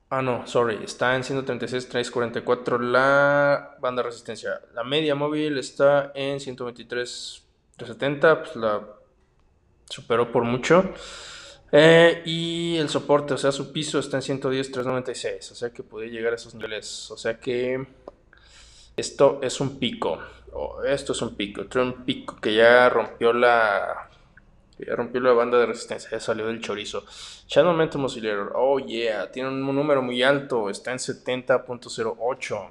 [0.09, 4.61] Ah, no, sorry, está en 136.344 la banda de resistencia.
[4.73, 8.87] La media móvil está en 123.370, pues la
[9.89, 10.95] superó por mucho.
[11.73, 16.09] Eh, y el soporte, o sea, su piso está en 110.396, o sea que puede
[16.09, 17.85] llegar a esos niveles, o sea que...
[19.01, 20.19] Esto es un pico.
[20.87, 21.63] esto es un pico.
[21.63, 24.11] Otro un pico que ya rompió la.
[24.79, 26.11] Ya rompió la banda de resistencia.
[26.11, 27.05] Ya salió del chorizo.
[27.47, 28.53] Channel Momentum Oscillator.
[28.55, 29.31] Oh yeah.
[29.31, 30.69] Tiene un número muy alto.
[30.69, 32.69] Está en 70.08.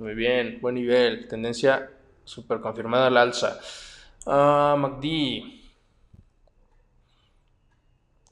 [0.00, 0.58] Muy bien.
[0.60, 1.26] Buen nivel.
[1.28, 1.90] Tendencia
[2.24, 3.58] super confirmada al alza.
[4.26, 5.62] Ah, MACD.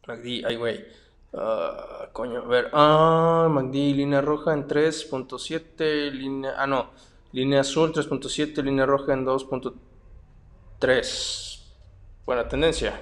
[0.06, 0.44] MACD.
[0.44, 0.84] Ay, güey.
[1.32, 2.68] Ah, coño, a ver.
[2.74, 6.10] Ah, MACD, línea roja en 3.7.
[6.10, 6.52] Línea.
[6.58, 7.07] Ah, no.
[7.32, 11.60] Línea azul 3.7, línea roja en 2.3.
[12.24, 12.98] Buena tendencia.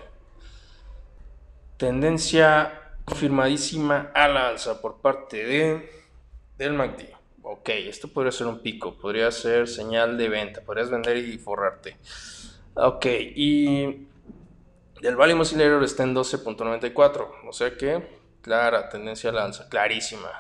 [1.76, 5.90] Tendencia confirmadísima a la alza por parte de,
[6.58, 7.14] del MACD.
[7.42, 11.96] Ok, esto podría ser un pico, podría ser señal de venta, podrías vender y forrarte.
[12.74, 14.08] Ok, y
[15.02, 18.02] el Volume Oscillator está en 12.94, o sea que
[18.42, 20.32] clara tendencia a la alza, clarísima.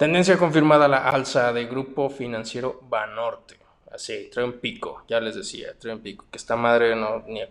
[0.00, 3.58] Tendencia confirmada la alza de grupo financiero Banorte.
[3.92, 6.24] Así, trae un pico, ya les decía, trae un pico.
[6.30, 6.96] Que esta madre
[7.26, 7.42] ni,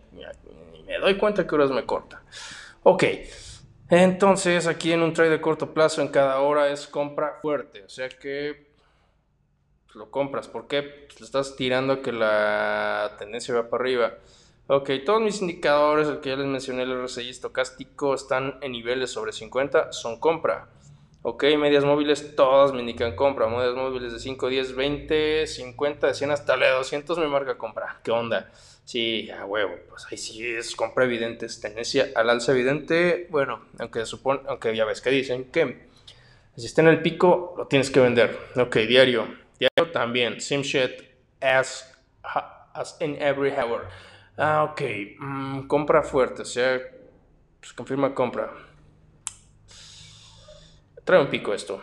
[0.87, 2.23] me doy cuenta que horas me corta.
[2.81, 3.03] Ok,
[3.89, 7.83] entonces aquí en un trade de corto plazo en cada hora es compra fuerte.
[7.83, 8.71] O sea que
[9.93, 10.47] lo compras.
[10.47, 10.81] ¿Por qué?
[10.81, 14.13] Pues estás tirando que la tendencia va para arriba.
[14.65, 19.11] Ok, todos mis indicadores, el que ya les mencioné, el RSI estocástico, están en niveles
[19.11, 20.69] sobre 50, son compra.
[21.31, 23.47] Ok, medias móviles todas me indican compra.
[23.47, 27.99] Medias móviles de 5, 10, 20, 50, de 100 hasta la 200 me marca compra.
[28.03, 28.49] ¿Qué onda?
[28.83, 33.27] Sí, a huevo, pues ahí sí es compra evidente, es tendencia al alza evidente.
[33.29, 35.87] Bueno, aunque supone, aunque ya ves que dicen que
[36.57, 38.35] si está en el pico, lo tienes que vender.
[38.55, 39.27] Ok, diario.
[39.59, 40.41] Diario también.
[40.41, 41.03] Same shit
[41.41, 41.95] as,
[42.73, 43.87] as in every hour.
[44.35, 44.81] Ah, ok.
[45.19, 46.81] Mm, compra fuerte, o sea,
[47.59, 48.51] pues confirma compra.
[51.09, 51.81] Trae un pico esto.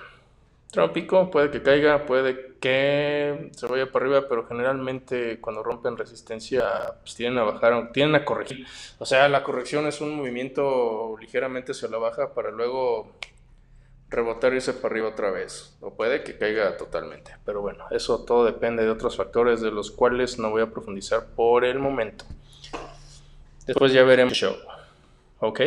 [0.71, 5.65] Trae un pico, puede que caiga, puede que se vaya para arriba, pero generalmente cuando
[5.65, 8.65] rompen resistencia, pues tienen a bajar, tienen a corregir.
[9.01, 13.17] O sea, la corrección es un movimiento ligeramente hacia la baja para luego
[14.11, 15.77] rebotar y irse para arriba otra vez.
[15.81, 17.33] O puede que caiga totalmente.
[17.45, 21.27] Pero bueno, eso todo depende de otros factores de los cuales no voy a profundizar
[21.35, 22.25] por el momento.
[23.67, 24.57] Después ya veremos el show.
[25.41, 25.61] ¿Ok?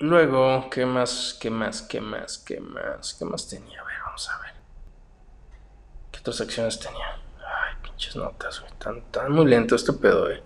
[0.00, 1.36] Luego, ¿qué más?
[1.40, 1.82] ¿Qué más?
[1.82, 2.38] ¿Qué más?
[2.38, 3.14] ¿Qué más?
[3.14, 3.80] ¿Qué más tenía?
[3.80, 4.52] A ver, vamos a ver.
[6.10, 7.16] ¿Qué otras acciones tenía?
[7.38, 8.72] Ay, pinches notas, güey.
[8.78, 10.42] Tan, tan muy lento este pedo, güey.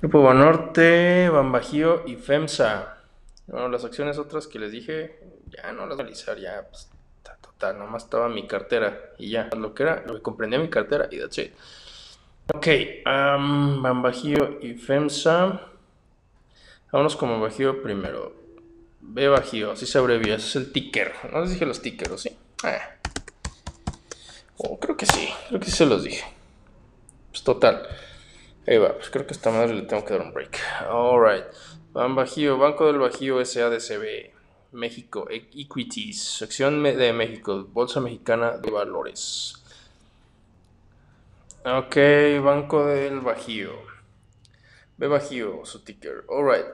[0.00, 2.98] Grupo Banorte, Bambajío y FEMSA.
[3.46, 6.90] Bueno, las acciones otras que les dije, ya no las voy a analizar, ya, pues,
[7.40, 11.08] total, nomás estaba mi cartera y ya, lo que era, lo que comprendía mi cartera
[11.10, 11.54] y that's it.
[12.54, 12.66] Ok,
[13.06, 15.60] um, Bambajío y FEMSA.
[16.90, 18.41] Vámonos con Bambajío primero.
[19.04, 21.12] B bajío, así se abrevia, ese es el ticker.
[21.30, 22.30] No les dije los tickers, ¿sí?
[22.64, 22.78] Eh.
[24.56, 26.24] Oh, creo que sí, creo que sí se los dije.
[27.30, 27.86] Pues total.
[28.66, 30.58] Ahí va, pues creo que a esta madre le tengo que dar un break.
[30.88, 31.44] Alright.
[31.92, 34.30] Ban Bajío, Banco del Bajío SADCB,
[34.72, 39.62] México, Equities, sección de México, Bolsa Mexicana de Valores.
[41.64, 41.96] Ok,
[42.42, 43.72] Banco del Bajío.
[44.96, 46.24] B Bajío, su ticker.
[46.30, 46.66] Alright.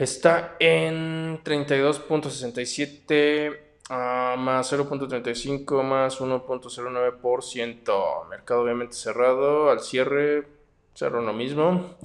[0.00, 3.56] Está en 32.67
[3.90, 8.28] ah, más 0.35 más 1.09%.
[8.30, 9.68] Mercado obviamente cerrado.
[9.68, 10.46] Al cierre
[10.94, 11.98] cerró lo mismo.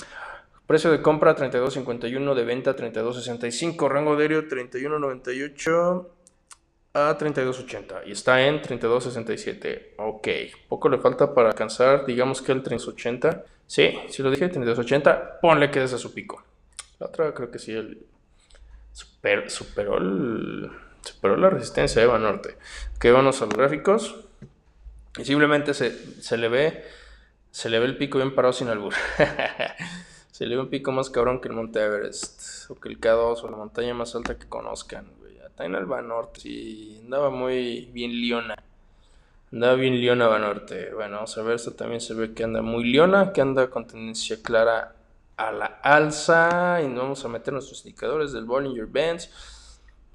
[0.68, 6.08] Precio de compra 32.51, de venta 32.65, rango de aéreo 31.98
[6.96, 9.92] a 32.80 y está en 32.67.
[10.00, 10.28] Ok,
[10.68, 13.44] poco le falta para alcanzar, digamos que el 32.80.
[13.66, 16.44] Sí, si lo dije, 32.80, ponle que es a su pico.
[17.00, 18.06] La otra creo que sí, el
[18.92, 20.00] super, superó,
[21.02, 22.58] superó la resistencia de Norte.
[23.00, 24.16] Que vamos a los gráficos.
[25.18, 26.84] Y simplemente se, se, le ve
[27.52, 28.94] se le ve el pico bien parado sin albur.
[30.32, 32.70] se le ve un pico más cabrón que el Monte Everest.
[32.70, 35.08] O que el K2 o la montaña más alta que conozcan.
[35.56, 36.42] Está en el Banorte.
[36.42, 38.56] Sí, andaba muy bien leona.
[39.54, 40.94] Andaba bien leona Banorte.
[40.94, 43.88] Bueno, vamos a ver, esto también se ve que anda muy leona, que anda con
[43.88, 44.94] tendencia clara
[45.38, 46.82] a la alza.
[46.82, 49.30] Y vamos a meter nuestros indicadores del Bollinger Bands,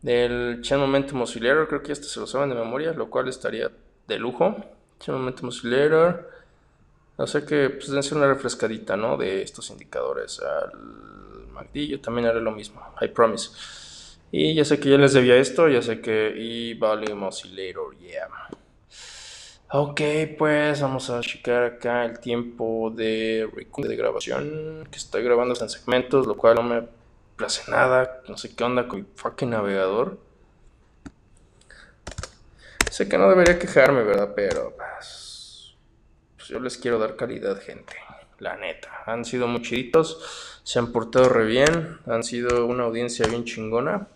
[0.03, 1.69] del Channel Momentum Oscillator.
[1.69, 3.71] Creo que este se lo saben de memoria, lo cual estaría
[4.07, 4.57] de lujo.
[4.99, 6.31] Channel Momentum Oscillator.
[7.27, 9.17] Sea que pues deben ser una refrescadita, ¿no?
[9.17, 10.41] De estos indicadores.
[10.41, 12.81] Al MACD yo también haré lo mismo.
[13.01, 13.51] I promise.
[14.33, 16.33] Y ya sé que ya les debía esto, ya sé que...
[16.37, 18.29] Y Volume Oscillator, yeah.
[19.73, 20.01] Ok,
[20.37, 26.27] pues vamos a checar acá el tiempo de, de grabación, que estoy grabando en segmentos,
[26.27, 26.89] lo cual no me
[27.37, 30.19] place nada, no sé qué onda con mi fucking navegador.
[32.91, 34.33] Sé que no debería quejarme, ¿verdad?
[34.35, 35.77] Pero pues,
[36.37, 37.95] pues yo les quiero dar calidad, gente.
[38.41, 38.91] La neta.
[39.07, 44.09] Han sido muy chiditos, se han portado re bien, han sido una audiencia bien chingona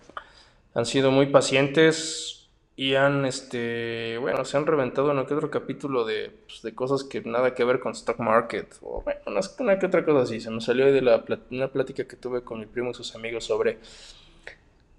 [0.74, 2.33] han sido muy pacientes
[2.76, 7.20] y han, este, bueno, se han reventado en otro capítulo de, pues, de cosas que
[7.20, 9.20] nada que ver con stock market, o bueno,
[9.58, 10.40] una, que otra cosa así.
[10.40, 13.44] Se me salió de la, una plática que tuve con mi primo y sus amigos
[13.44, 13.78] sobre,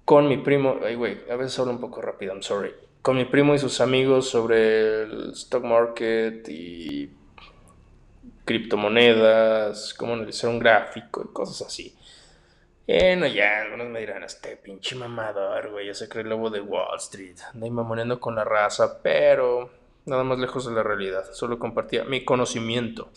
[0.05, 2.71] con mi primo, ay güey, a veces hablo un poco rápido, I'm sorry,
[3.01, 7.09] con mi primo y sus amigos sobre el stock market y
[8.45, 11.93] criptomonedas, cómo analizar un gráfico y cosas así.
[12.88, 16.62] Bueno, ya, algunos me dirán, este pinche mamador, güey, ya se cree el lobo de
[16.62, 17.38] Wall Street.
[17.54, 19.72] Anda mamoneando con la raza, pero
[20.06, 21.26] nada más lejos de la realidad.
[21.34, 23.10] Solo compartía mi conocimiento.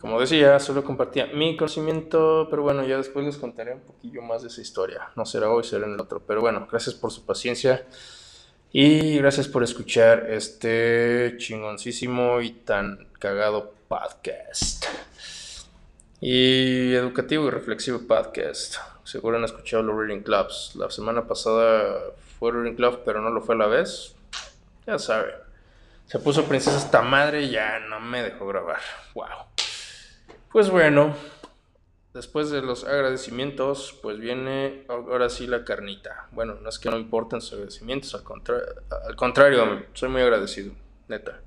[0.00, 4.40] Como decía, solo compartía mi conocimiento, pero bueno, ya después les contaré un poquillo más
[4.40, 5.10] de esa historia.
[5.14, 6.20] No será hoy, será en el otro.
[6.20, 7.84] Pero bueno, gracias por su paciencia
[8.72, 14.86] y gracias por escuchar este chingoncísimo y tan cagado podcast
[16.20, 18.76] y educativo y reflexivo podcast.
[19.04, 20.72] Seguro han escuchado los Reading Clubs.
[20.74, 21.96] La semana pasada
[22.38, 24.14] fue Reading Club, pero no lo fue a la vez.
[24.86, 25.34] Ya sabe.
[26.06, 28.80] Se puso princesa esta madre y ya no me dejó grabar.
[29.14, 29.26] Wow.
[30.50, 31.14] Pues bueno,
[32.14, 36.26] después de los agradecimientos, pues viene ahora sí la carnita.
[36.32, 38.22] Bueno, no es que no importen sus agradecimientos, al,
[39.06, 40.72] al contrario, soy muy agradecido,
[41.08, 41.40] neta.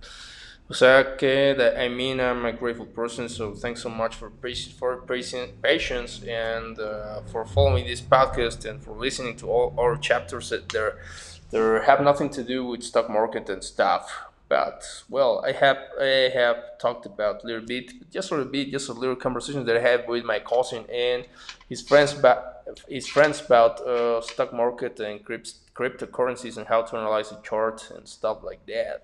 [0.72, 3.28] O that I mean I'm a grateful person.
[3.28, 4.32] So thanks so much for
[4.80, 10.50] for patience and uh, for following this podcast and for listening to all our chapters
[10.50, 10.98] that there
[11.50, 14.10] there have nothing to do with stock market and stuff.
[14.48, 18.72] But well, I have I have talked about a little bit, just a little bit,
[18.72, 21.26] just a little conversation that I had with my cousin and
[21.68, 22.40] his friends about
[22.88, 27.92] his friends about uh, stock market and crypt- cryptocurrencies and how to analyze the chart
[27.94, 29.04] and stuff like that.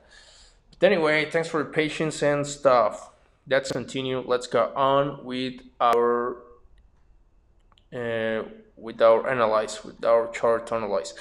[0.79, 3.09] But anyway, thanks for your patience and stuff.
[3.49, 4.23] Let's continue.
[4.25, 6.37] Let's go on with our
[7.93, 8.43] uh,
[8.75, 11.15] with our analyze, with our chart analyze.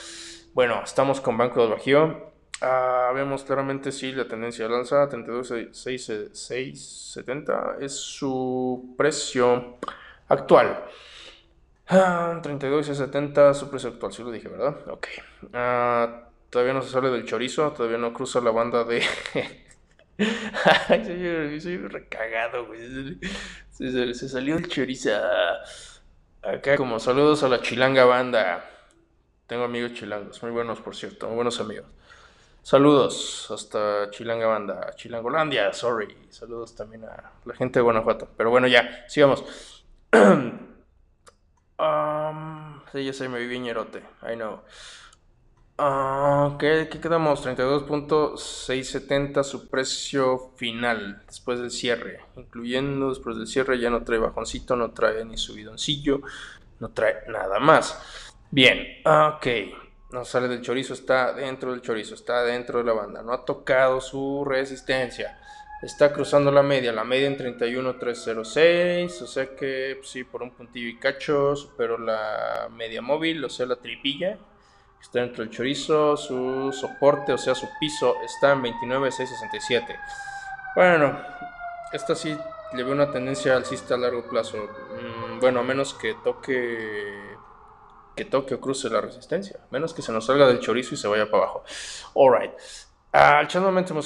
[0.55, 2.21] Bueno, estamos con Banco del Bajío.
[2.61, 9.77] Uh, vemos claramente sí la tendencia de lanza 32.670 es su precio
[10.29, 10.85] actual.
[11.91, 14.77] Uh, 32.670 su precio actual, sí lo dije, ¿verdad?
[14.89, 15.07] Ok.
[15.53, 16.27] Uh,
[16.57, 19.03] Todavía no se sale del chorizo, todavía no cruza la banda de.
[21.61, 23.19] Soy, recagado, güey.
[23.71, 25.11] Se, salió el chorizo.
[26.43, 28.65] Acá, como saludos a la chilanga banda.
[29.47, 31.91] Tengo amigos chilangos, muy buenos, por cierto, muy buenos amigos.
[32.63, 36.17] Saludos hasta Chilanga Banda, Chilangolandia, sorry.
[36.31, 38.31] Saludos también a la gente de Guanajuato.
[38.35, 39.85] Pero bueno, ya, sigamos.
[41.79, 44.63] um, sí, ya sé, me vi ñerote, I know.
[45.79, 47.47] Ah, ¿qué, quedamos?
[47.47, 52.21] 32.670 su precio final después del cierre.
[52.37, 56.23] Incluyendo después del cierre ya no trae bajoncito, no trae ni subidoncillo,
[56.81, 58.01] no trae nada más.
[58.51, 59.47] Bien, ok.
[60.13, 63.23] No sale del chorizo, está dentro del chorizo, está dentro de la banda.
[63.23, 65.39] No ha tocado su resistencia.
[65.83, 70.53] Está cruzando la media, la media en 31.306, o sea que pues, sí, por un
[70.53, 74.39] puntillo y cacho superó la media móvil, o sea, la tripilla.
[75.07, 79.97] Está dentro del chorizo, su soporte, o sea, su piso está en 29.667.
[80.75, 81.17] Bueno,
[81.93, 82.37] esta sí
[82.73, 84.59] le veo una tendencia alcista a largo plazo.
[84.59, 87.37] Mm, bueno, a menos que toque
[88.17, 89.61] que toque o cruce la resistencia.
[89.71, 91.65] Menos que se nos salga del chorizo y se vaya para abajo.
[92.17, 92.55] Alright.
[93.13, 93.99] Ah, el channel momentum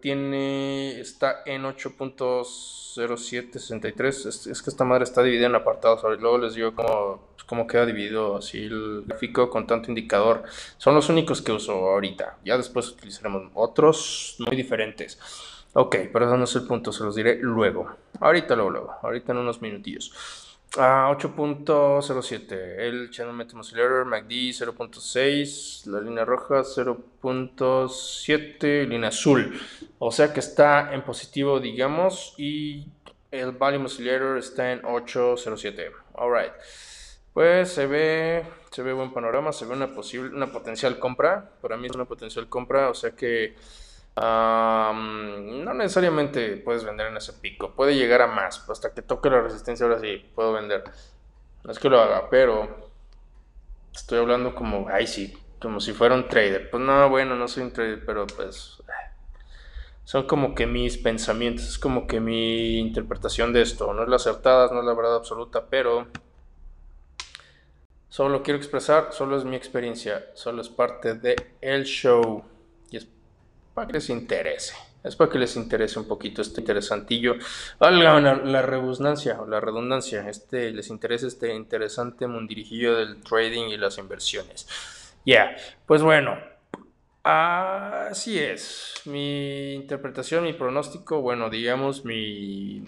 [0.00, 4.26] tiene, está en 8.0763.
[4.26, 6.02] Es, es, que esta madre está dividida en apartados.
[6.20, 10.44] Luego les digo cómo, pues, cómo queda dividido así el gráfico con tanto indicador.
[10.78, 12.38] Son los únicos que uso ahorita.
[12.44, 15.18] Ya después utilizaremos otros muy diferentes.
[15.72, 17.94] Ok, pero eso no es el punto, se los diré luego.
[18.20, 18.94] Ahorita, luego, luego.
[19.02, 20.45] Ahorita en unos minutillos.
[20.78, 29.58] A 8.07, el channel momentum oscillator, MACD 0.6, la línea roja 0.7, línea azul.
[29.98, 32.88] O sea que está en positivo, digamos, y
[33.30, 35.92] el volume oscillator está en 8.07.
[36.14, 36.52] Alright.
[37.32, 41.52] Pues se ve, se ve buen panorama, se ve una posible, una potencial compra.
[41.62, 43.56] Para mí es una potencial compra, o sea que
[44.16, 49.42] no necesariamente puedes vender en ese pico, puede llegar a más, hasta que toque la
[49.42, 50.84] resistencia ahora sí puedo vender.
[51.64, 52.90] No es que lo haga, pero
[53.92, 56.70] estoy hablando como, ay sí, como si fuera un trader.
[56.70, 58.82] Pues no, bueno, no soy un trader, pero pues
[60.04, 63.92] son como que mis pensamientos, es como que mi interpretación de esto.
[63.92, 66.06] No es la acertada, no es la verdad absoluta, pero
[68.08, 71.34] solo quiero expresar, solo es mi experiencia, solo es parte de
[71.84, 72.44] show
[73.76, 74.74] para que les interese.
[75.04, 77.34] Es para que les interese un poquito este interesantillo.
[77.78, 80.26] la, la rebusnancia o la redundancia.
[80.30, 84.66] Este, les interesa este interesante mundirijillo del trading y las inversiones.
[85.26, 85.54] Ya,
[85.84, 86.38] pues bueno,
[87.22, 88.94] así es.
[89.04, 92.82] Mi interpretación, mi pronóstico, bueno, digamos, mi.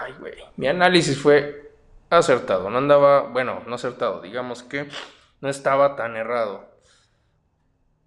[0.00, 0.38] Ay, güey.
[0.56, 1.70] Mi análisis fue
[2.08, 2.70] acertado.
[2.70, 4.22] No andaba, bueno, no acertado.
[4.22, 4.88] Digamos que
[5.42, 6.66] no estaba tan errado.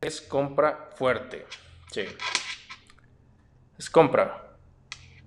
[0.01, 1.45] Es compra fuerte.
[1.91, 2.05] Sí.
[3.77, 4.43] Es compra.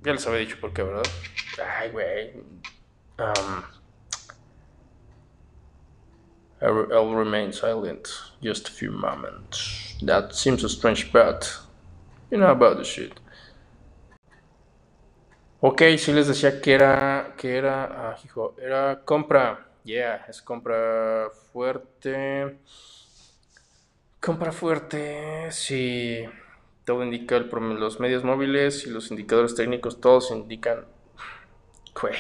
[0.03, 1.05] Ya les había dicho por qué, ¿verdad?
[1.79, 2.33] Ay, güey.
[3.19, 3.63] Um,
[6.63, 8.09] I'll remain silent
[8.43, 9.97] just a few moments.
[10.03, 11.47] That seems a strange bet.
[12.31, 13.21] You know about the shit.
[15.61, 19.67] Ok, sí les decía que era, que era, ah, hijo, era compra.
[19.85, 22.59] Yeah, es compra fuerte.
[24.21, 26.27] Compra fuerte, sí
[26.91, 30.87] todo indica el, los medios móviles y los indicadores técnicos, todos indican,
[32.01, 32.17] güey,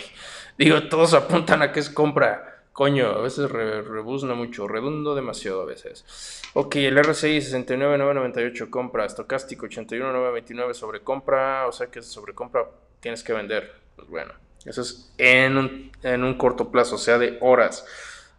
[0.56, 2.66] digo, todos apuntan a que es compra.
[2.72, 6.40] Coño, a veces rebuzna mucho, redundo demasiado a veces.
[6.54, 12.66] Ok, el RSI 69998 compra, estocástico 81929 sobre compra, o sea que sobre compra
[13.00, 13.74] tienes que vender.
[13.96, 17.84] Pues bueno, eso es en un, en un corto plazo, o sea, de horas.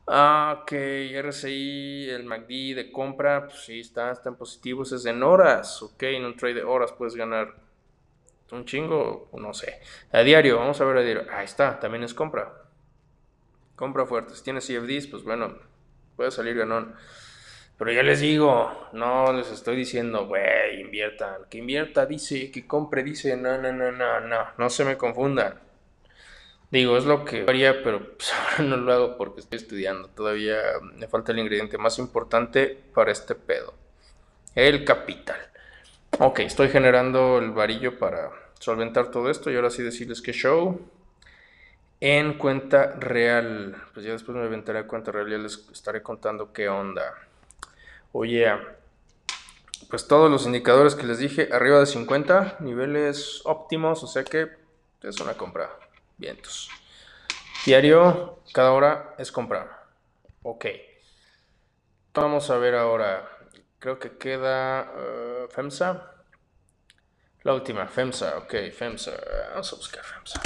[0.08, 0.72] Ah, ok,
[1.24, 6.26] RSI, el MACD de compra, pues sí, está, están positivos, es en horas, ok, en
[6.26, 7.56] un trade de horas puedes ganar
[8.52, 9.80] un chingo, no sé,
[10.12, 12.52] a diario, vamos a ver a diario, ahí está, también es compra,
[13.76, 15.58] compra fuerte, si tienes CFDs, pues bueno,
[16.18, 16.94] puede salir ganón,
[17.78, 23.04] pero ya les digo, no les estoy diciendo, güey, inviertan, que invierta dice, que compre
[23.04, 25.71] dice, no, no, no, no, no, no se me confundan.
[26.72, 30.08] Digo, es lo que haría, pero pues, no lo hago porque estoy estudiando.
[30.08, 30.58] Todavía
[30.96, 33.74] me falta el ingrediente más importante para este pedo.
[34.56, 35.38] El capital.
[36.20, 40.80] Ok, estoy generando el varillo para solventar todo esto y ahora sí decirles que show.
[42.00, 43.76] En cuenta real.
[43.94, 47.04] Pues ya después me inventaré a cuenta real y les estaré contando qué onda.
[48.14, 48.48] Oye,
[49.90, 54.50] pues todos los indicadores que les dije, arriba de 50, niveles óptimos, o sea que
[55.04, 55.70] es una compra
[56.22, 56.70] Vientos.
[57.66, 59.88] Diario, cada hora es comprar.
[60.44, 60.68] Ok.
[62.14, 63.28] Vamos a ver ahora.
[63.80, 66.12] Creo que queda uh, FEMSA.
[67.42, 68.38] La última, FEMSA.
[68.38, 69.14] Ok, FEMSA.
[69.50, 70.42] Vamos a buscar FEMSA.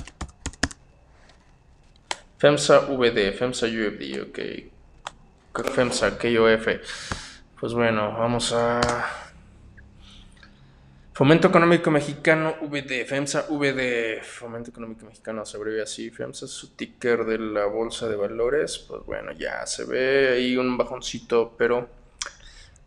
[2.38, 4.30] FEMSA VD, FEMSA UFD.
[4.30, 4.40] Ok.
[5.74, 6.68] FEMSA KOF.
[7.60, 9.25] Pues bueno, vamos a
[11.16, 17.24] Fomento Económico Mexicano, VD, FEMSA, VD, Fomento Económico Mexicano se abrevia así, FEMSA su ticker
[17.24, 21.88] de la bolsa de valores, pues bueno, ya se ve ahí un bajoncito, pero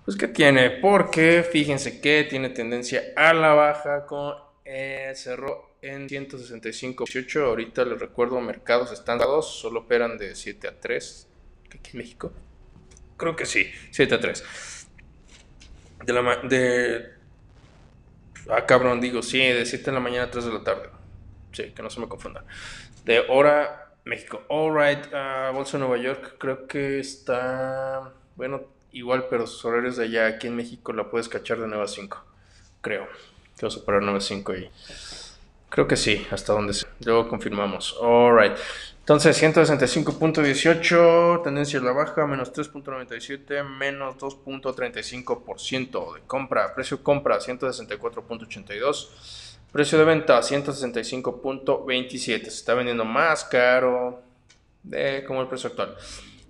[0.05, 0.69] pues ¿qué tiene?
[0.69, 7.99] Porque fíjense que tiene tendencia a la baja con eh, cerró en 165.18, ahorita les
[7.99, 11.29] recuerdo, mercados están dados, solo operan de 7 a 3,
[11.75, 12.31] aquí en México,
[13.17, 14.45] creo que sí, 7 a 3.
[16.05, 17.18] De la, de
[18.49, 20.91] Ah, cabrón, digo, sí, de 7 de la mañana a 3 de la tarde.
[21.53, 22.45] Sí, que no se me confunda.
[23.05, 24.43] De hora México.
[24.49, 28.63] Alright, uh, Bolsa de Nueva York creo que está, bueno,
[28.93, 31.87] igual, pero sus horarios de allá, aquí en México la puedes cachar de 9 a
[31.87, 32.25] 5.
[32.81, 33.07] Creo.
[33.57, 34.71] Te vas a parar 9 a 5 ahí.
[35.69, 36.89] Creo que sí, hasta donde sea.
[37.05, 37.99] Luego confirmamos.
[38.01, 38.57] Alright.
[39.09, 46.75] Entonces, 165.18, tendencia a la baja, menos 3.97, menos 2.35% de compra.
[46.75, 49.09] Precio compra, 164.82.
[49.73, 52.19] Precio de venta, 165.27.
[52.19, 54.21] Se está vendiendo más caro
[54.83, 55.97] de como el precio actual.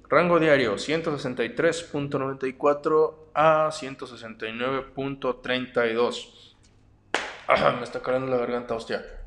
[0.09, 6.57] Rango diario, 163.94 a 169.32.
[7.79, 9.18] me está calando la garganta, hostia.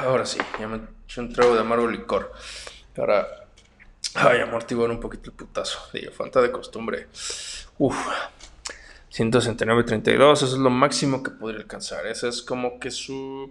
[0.00, 2.32] Ahora sí, ya me eché un trago de amargo licor
[2.94, 3.46] para
[4.14, 5.78] ay, amortiguar un poquito el putazo.
[5.92, 7.08] Digo, falta de costumbre.
[7.78, 7.96] Uf,
[9.12, 12.06] 169.32, eso es lo máximo que podría alcanzar.
[12.06, 13.50] Ese es como que su.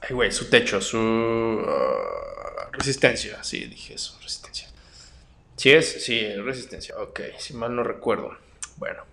[0.00, 0.98] Ay, güey, su techo, su.
[0.98, 3.42] Uh, resistencia.
[3.44, 4.68] Sí, dije eso, resistencia.
[5.56, 6.04] ¿Sí es?
[6.04, 6.96] Sí, resistencia.
[6.98, 8.36] Ok, si mal no recuerdo.
[8.76, 9.04] Bueno,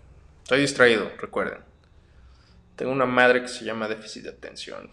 [0.43, 1.68] estoy distraído, recuerden.
[2.79, 4.89] Tengo una madre que se llama déficit de atención.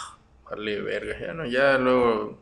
[0.50, 1.18] Vale, verga.
[1.18, 2.38] Ya, no, ya luego.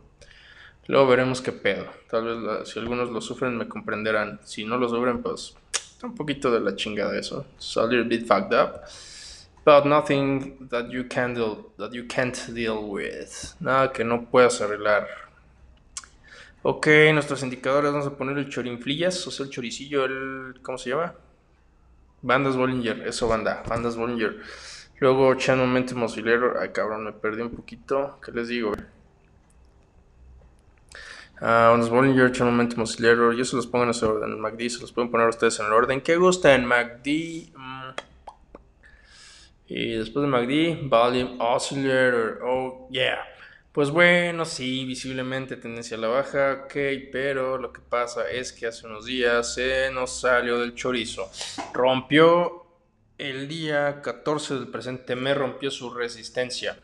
[0.89, 1.87] Luego veremos qué pedo.
[2.11, 4.41] Tal vez si algunos lo sufren me comprenderán.
[4.43, 5.55] Si no lo sufren, pues
[6.03, 7.47] un poquito de la chingada eso.
[7.55, 8.83] It's a little bit fucked up.
[9.65, 13.55] But nothing that you can deal, that you can't deal with.
[13.61, 15.07] Nada que no puedas arreglar.
[16.62, 20.61] Ok, nuestros indicadores vamos a poner el chorinflillas, o sea, el choricillo, el.
[20.61, 21.15] ¿Cómo se llama?
[22.20, 24.41] Bandas Bollinger, eso banda, bandas Bollinger.
[25.01, 26.59] Luego Channel Momentum Oscillator.
[26.61, 28.19] Ay, cabrón, me perdí un poquito.
[28.25, 28.73] ¿Qué les digo?
[31.41, 33.35] Uh, unos Bollinger, Momentum Oscillator.
[33.35, 34.41] Yo se los pongo en ese orden.
[34.41, 36.65] MACD se los pueden poner ustedes en el orden que gusten.
[36.65, 37.53] MACD.
[37.55, 37.91] Mm.
[39.69, 42.41] Y después de MACD, Volume Oscillator.
[42.43, 43.19] Oh, yeah.
[43.70, 46.73] Pues bueno, sí, visiblemente tendencia a la baja, ok,
[47.12, 51.31] pero lo que pasa es que hace unos días se nos salió del chorizo.
[51.73, 52.68] Rompió
[53.19, 56.78] el día 14 del presente mes rompió su resistencia.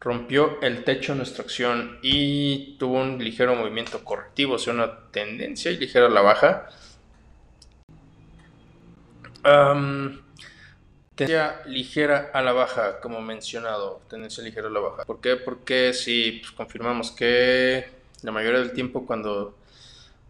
[0.00, 5.10] Rompió el techo de nuestra acción y tuvo un ligero movimiento correctivo, o sea, una
[5.10, 6.68] tendencia ligera a la baja.
[11.14, 15.04] tendencia ligera a la baja, como mencionado, tendencia ligera a la baja.
[15.04, 15.36] ¿Por qué?
[15.36, 17.86] Porque si pues, confirmamos que
[18.22, 19.56] la mayoría del tiempo cuando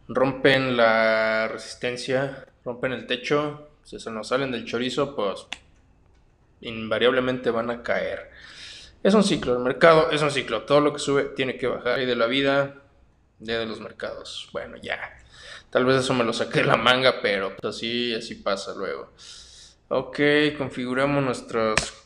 [0.09, 5.47] rompen la resistencia, rompen el techo, si se nos salen del chorizo, pues
[6.61, 8.31] invariablemente van a caer.
[9.03, 12.01] Es un ciclo, el mercado es un ciclo, todo lo que sube tiene que bajar.
[12.01, 12.83] Y de la vida,
[13.39, 14.49] de los mercados.
[14.53, 14.99] Bueno, ya.
[15.71, 19.13] Tal vez eso me lo saqué de la manga, pero pues así, así pasa luego.
[19.89, 20.21] Ok,
[20.57, 22.02] configuramos nuestros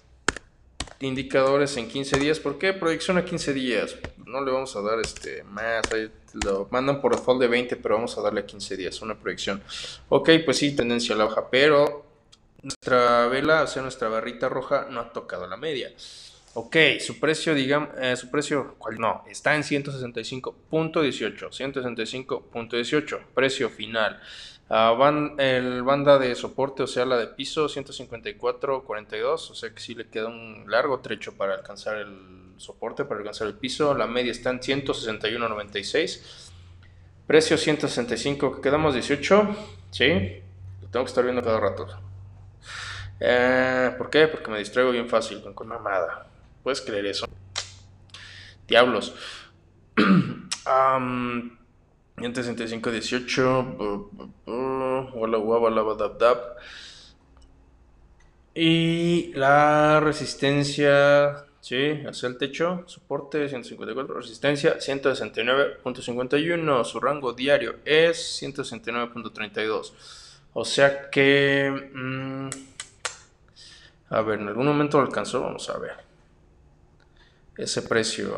[1.00, 2.40] indicadores en 15 días.
[2.40, 2.72] ¿Por qué?
[2.72, 3.96] Proyección a 15 días.
[4.24, 5.82] No le vamos a dar este más.
[6.44, 9.62] lo mandan por default de 20, pero vamos a darle a 15 días una proyección.
[10.08, 12.04] Ok, pues sí, tendencia a la baja, pero
[12.62, 15.92] nuestra vela, o sea, nuestra barrita roja no ha tocado la media.
[16.54, 18.98] Ok, su precio, digamos, eh, su precio, ¿cuál?
[18.98, 24.20] No, está en 165.18, 165.18, precio final.
[24.68, 29.94] Uh, el banda de soporte, o sea, la de piso 154.42, o sea que sí
[29.94, 33.94] le queda un largo trecho para alcanzar el soporte, para alcanzar el piso.
[33.94, 36.50] La media está en 161.96.
[37.26, 39.56] Precio 165, quedamos 18,
[39.90, 40.42] ¿sí?
[40.82, 41.86] Lo tengo que estar viendo cada rato.
[43.20, 44.28] Eh, ¿Por qué?
[44.28, 46.26] Porque me distraigo bien fácil con, con mamada.
[46.62, 47.26] ¿Puedes creer eso?
[48.66, 49.14] Diablos.
[49.96, 51.55] um,
[52.18, 54.10] 165, 18.
[58.54, 68.42] Y la resistencia, sí, hacia el techo, soporte 154, resistencia 169.51, su rango diario es
[68.42, 69.92] 169.32.
[70.54, 72.48] O sea que, mm,
[74.08, 75.96] a ver, en algún momento lo alcanzó, vamos a ver.
[77.58, 78.34] Ese precio.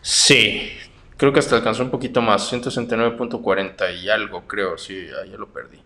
[0.00, 0.70] Sí,
[1.16, 5.78] creo que hasta alcanzó un poquito más, 169.40 y algo, creo, sí, ya, lo perdí.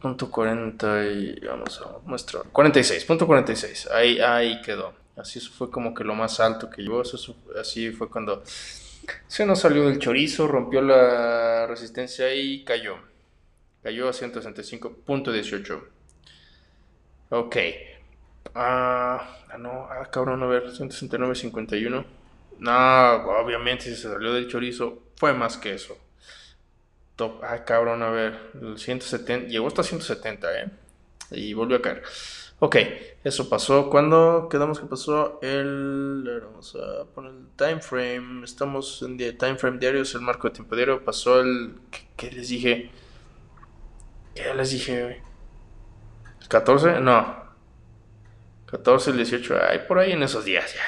[0.00, 4.94] Punto 40 y vamos a mostrar 46, punto 46, ahí, ahí quedó.
[5.16, 7.02] Así fue como que lo más alto que llegó,
[7.58, 8.42] así fue cuando
[9.26, 12.96] se nos salió del chorizo, rompió la resistencia y cayó.
[13.82, 15.82] Cayó a 165.18.
[17.30, 17.56] Ok.
[18.54, 22.04] Ah, ah, no, ah, cabrón, a ver, 169.51.
[22.60, 25.96] No, obviamente si se salió del chorizo, fue más que eso.
[27.16, 30.70] Top, ay cabrón, a ver, el 170, llegó hasta 170, ¿eh?
[31.30, 32.02] Y volvió a caer.
[32.60, 32.76] Ok,
[33.24, 33.90] eso pasó.
[33.90, 35.38] ¿Cuándo quedamos que pasó?
[35.42, 36.42] El.
[36.44, 38.44] Vamos a poner el time frame.
[38.44, 41.04] Estamos en el time frame diario, es el marco de tiempo diario.
[41.04, 41.74] Pasó el.
[42.16, 42.90] ¿Qué, les dije?
[44.34, 45.22] ¿Qué les dije?
[46.40, 47.00] ¿El 14?
[47.00, 47.43] No.
[48.74, 49.56] 14, el 18.
[49.70, 50.80] Ay, por ahí en esos días ya.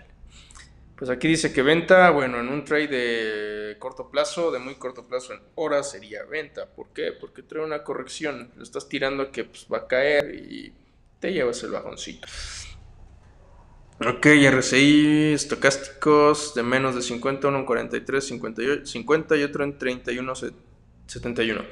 [0.95, 5.09] Pues aquí dice que venta, bueno, en un trade de corto plazo, de muy corto
[5.09, 6.67] plazo en horas, sería venta.
[6.67, 7.11] ¿Por qué?
[7.11, 8.53] Porque trae una corrección.
[8.55, 10.73] Lo estás tirando que pues, va a caer y
[11.19, 12.29] te llevas el bajoncito.
[14.05, 19.79] Ok, RSI, estocásticos de menos de 50, uno en 43, 58, 50 y otro en
[19.79, 20.33] 31,
[21.07, 21.63] 71.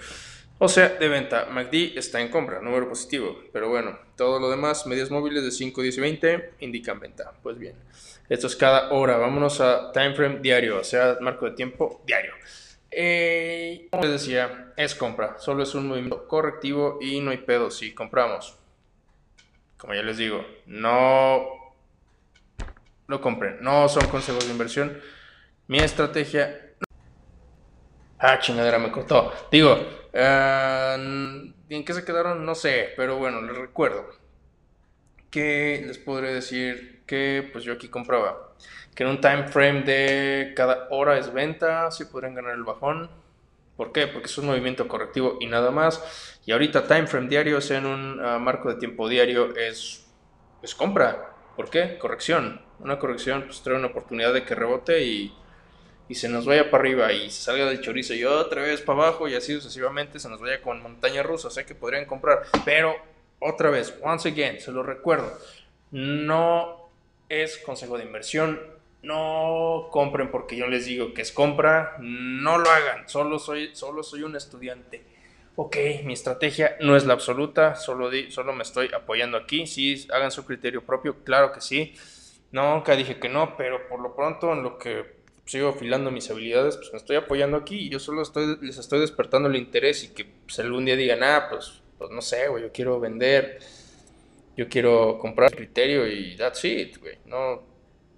[0.59, 1.47] O sea, de venta.
[1.47, 3.43] MACD está en compra, número positivo.
[3.53, 7.33] Pero bueno, todo lo demás, medias móviles de 5, 10 y 20, indican venta.
[7.43, 7.75] Pues bien.
[8.29, 9.17] Esto es cada hora.
[9.17, 12.35] Vámonos a time frame diario, o sea, marco de tiempo diario.
[12.93, 15.37] Eh, como les decía, es compra.
[15.41, 18.57] Solo es un movimiento correctivo y no hay pedo si compramos.
[19.79, 21.60] Como ya les digo, no
[23.11, 23.59] lo compren.
[23.61, 24.99] No son consejos de inversión.
[25.67, 26.75] Mi estrategia...
[28.19, 29.33] Ah, chingadera, me cortó.
[29.51, 29.77] Digo,
[30.13, 32.45] eh, ¿en qué se quedaron?
[32.45, 34.09] No sé, pero bueno, les recuerdo
[35.31, 38.55] que les podré decir que pues yo aquí compraba.
[38.95, 43.11] Que en un time frame de cada hora es venta, si podrían ganar el bajón.
[43.77, 44.07] ¿Por qué?
[44.07, 46.39] Porque es un movimiento correctivo y nada más.
[46.45, 50.07] Y ahorita time frame diario, o sea, en un ah, marco de tiempo diario, es,
[50.63, 51.35] es compra.
[51.57, 51.97] ¿Por qué?
[51.99, 52.70] Corrección.
[52.81, 55.35] Una corrección pues trae una oportunidad de que rebote y,
[56.09, 59.01] y se nos vaya para arriba y se salga del chorizo y otra vez para
[59.01, 61.49] abajo y así sucesivamente se nos vaya con montaña rusa.
[61.49, 62.43] O sea que podrían comprar.
[62.65, 62.97] Pero
[63.39, 65.33] otra vez, once again, se lo recuerdo.
[65.91, 66.91] No
[67.29, 68.61] es consejo de inversión.
[69.03, 71.97] No compren porque yo les digo que es compra.
[72.01, 73.09] No lo hagan.
[73.09, 75.03] Solo soy, solo soy un estudiante.
[75.57, 77.77] Ok, mi estrategia no es la absoluta.
[77.77, 79.67] Solo, di, solo me estoy apoyando aquí.
[79.67, 81.23] Si hagan su criterio propio.
[81.25, 81.95] Claro que sí.
[82.53, 86.77] Nunca dije que no, pero por lo pronto en lo que sigo afilando mis habilidades,
[86.77, 87.87] pues me estoy apoyando aquí.
[87.87, 91.23] Y yo solo estoy, les estoy despertando el interés y que pues, algún día digan,
[91.23, 93.59] ah, pues, pues no sé, güey, yo quiero vender
[94.61, 97.17] yo quiero comprar criterio y that's it, güey.
[97.25, 97.63] No,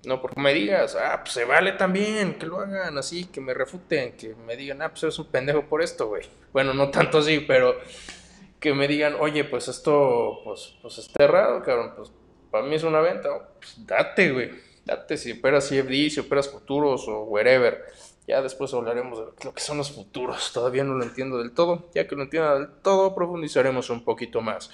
[0.04, 3.54] no porque me digas, ah, pues se vale también, que lo hagan así, que me
[3.54, 6.24] refuten, que me digan, ah, pues eres un pendejo por esto, güey.
[6.52, 7.76] Bueno, no tanto así, pero
[8.58, 12.10] que me digan, oye, pues esto, pues, pues está errado, cabrón, pues
[12.52, 14.50] para mí es una venta, pues date, güey.
[14.84, 17.84] Date si operas CFD, si operas futuros o wherever.
[18.28, 20.52] Ya después hablaremos de lo que son los futuros.
[20.52, 21.88] Todavía no lo entiendo del todo.
[21.94, 24.70] Ya que lo entienda del todo, profundizaremos un poquito más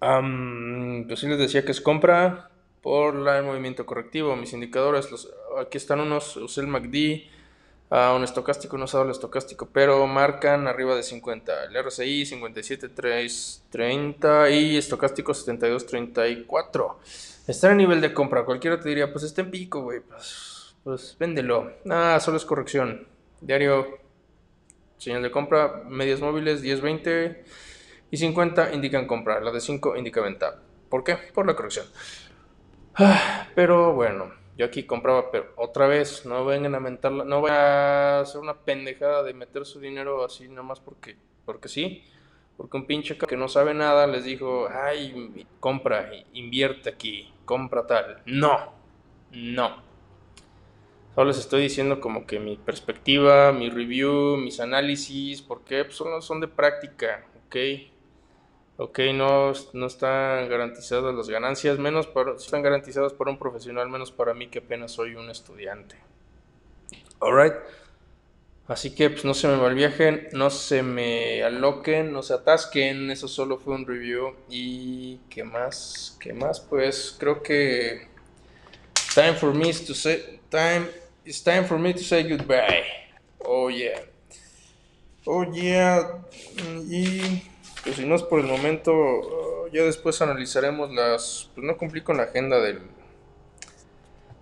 [0.00, 2.50] pues sí les decía que es compra
[2.82, 4.34] por el movimiento correctivo.
[4.36, 5.08] Mis indicadores,
[5.60, 7.28] aquí están unos, usé MACD,
[7.90, 11.64] uh, un estocástico, no usado el estocástico, pero marcan arriba de 50.
[11.64, 16.96] El RSI 57.330 y estocástico 72.34.
[17.46, 18.44] Está a nivel de compra.
[18.44, 20.00] Cualquiera te diría, pues está en pico, güey.
[20.00, 21.72] Pues, pues véndelo.
[21.90, 23.08] Ah, solo es corrección.
[23.40, 23.98] Diario,
[24.98, 27.38] señal de compra, medias móviles 10.20
[28.10, 30.60] y 50 indican compra, la de 5 indica venta.
[30.88, 31.16] ¿Por qué?
[31.32, 31.86] Por la corrección.
[32.96, 37.50] Ah, pero bueno, yo aquí compraba, pero otra vez, no vengan a mentarla, no voy
[37.50, 41.16] a hacer una pendejada de meter su dinero así nomás porque,
[41.46, 42.04] porque sí.
[42.58, 48.20] Porque un pinche que no sabe nada les dijo, ay, compra, invierte aquí, compra tal.
[48.26, 48.74] No,
[49.30, 49.82] no.
[51.14, 56.40] Solo les estoy diciendo como que mi perspectiva, mi review, mis análisis, porque pues, son
[56.40, 57.56] de práctica, ¿ok?
[58.82, 64.10] Ok, no, no están garantizadas las ganancias, menos para, están garantizadas para un profesional, menos
[64.10, 65.96] para mí que apenas soy un estudiante.
[67.20, 67.52] Alright.
[68.68, 73.28] Así que pues no se me malviajen, no se me aloquen, no se atasquen, eso
[73.28, 74.34] solo fue un review.
[74.48, 78.08] Y qué más, qué más, pues creo que
[79.14, 80.88] time for me to say time
[81.26, 82.86] it's time for me to say goodbye.
[83.44, 84.00] Oh yeah.
[85.26, 86.22] Oh yeah.
[86.88, 87.42] Y
[87.84, 92.16] pues si no es por el momento, ya después analizaremos las pues no cumplí con
[92.18, 92.80] la agenda del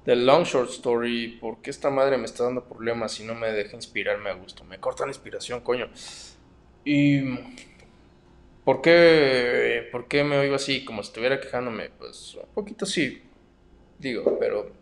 [0.09, 3.77] del long short story, porque esta madre me está dando problemas y no me deja
[3.77, 4.65] inspirarme a gusto.
[4.65, 5.90] Me corta la inspiración, coño.
[6.82, 7.36] Y
[8.65, 11.90] ¿por qué, ¿por qué me oigo así, como si estuviera quejándome?
[11.90, 13.20] Pues un poquito sí,
[13.98, 14.73] digo, pero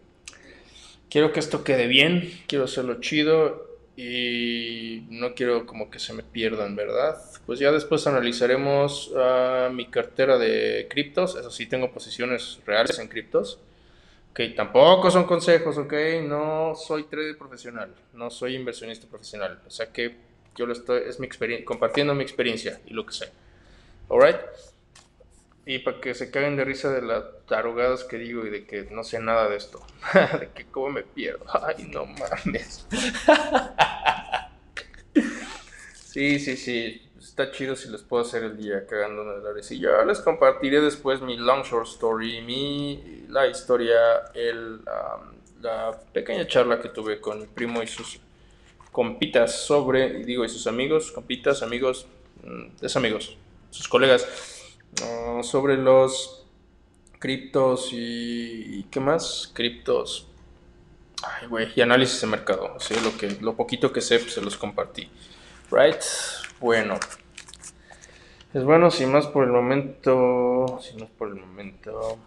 [1.11, 3.66] quiero que esto quede bien, quiero hacerlo chido
[3.97, 7.17] y no quiero como que se me pierdan, ¿verdad?
[7.47, 13.09] Pues ya después analizaremos uh, mi cartera de criptos, eso sí, tengo posiciones reales en
[13.09, 13.59] criptos.
[14.33, 15.95] Ok, tampoco son consejos, ok,
[16.25, 20.15] no soy trader profesional, no soy inversionista profesional, o sea que
[20.55, 21.27] yo lo estoy, es mi
[21.65, 23.33] compartiendo mi experiencia y lo que sé,
[24.11, 24.37] alright,
[25.67, 28.85] y para que se caguen de risa de las tarugadas que digo y de que
[28.93, 29.85] no sé nada de esto,
[30.41, 32.87] de que cómo me pierdo, ay no mames,
[35.93, 39.81] sí, sí, sí, está chido si les puedo hacer el día cagando en el Y
[39.81, 43.99] yo les compartiré después mi long short story, mi, la historia,
[44.35, 44.81] el,
[45.61, 48.21] la pequeña charla que tuve con mi primo y sus
[48.93, 52.07] compitas sobre, digo, y sus amigos, compitas, amigos,
[52.45, 53.37] mm, es amigos,
[53.71, 54.56] sus colegas,
[55.03, 56.47] uh, sobre los
[57.19, 59.51] criptos y, ¿qué más?
[59.53, 60.29] Criptos.
[61.23, 62.77] Ay, güey, y análisis de mercado.
[62.77, 65.11] O lo, que, lo poquito que sé, pues, se los compartí.
[65.71, 66.03] Right?
[66.61, 66.99] Bueno.
[68.55, 70.79] Es bueno, sin más por el momento.
[70.81, 72.19] Sin más por el momento.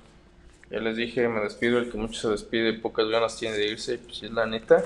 [0.70, 1.80] Ya les dije, me despido.
[1.80, 3.98] El que mucho se despide, pocas ganas tiene de irse.
[4.00, 4.84] Pues es la neta.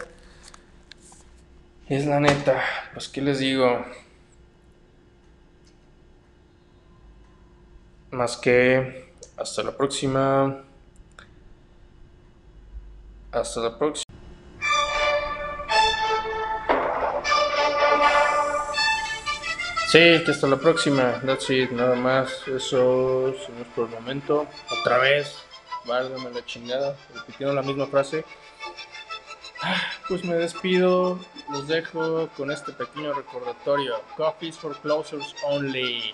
[1.87, 2.61] Es la neta.
[2.93, 3.83] Pues, ¿qué les digo?
[8.13, 9.11] Más que.
[9.37, 10.61] Hasta la próxima.
[13.31, 14.03] Hasta la próxima.
[19.87, 21.21] Sí, que hasta la próxima.
[21.25, 22.47] That's it, nada más.
[22.47, 24.45] Eso es por el momento.
[24.79, 25.35] Otra vez.
[25.85, 26.95] Válgame la chingada.
[27.15, 28.23] Repitiendo la misma frase.
[30.07, 31.17] Pues me despido.
[31.51, 33.95] Los dejo con este pequeño recordatorio.
[34.15, 36.13] Coffees for closers only.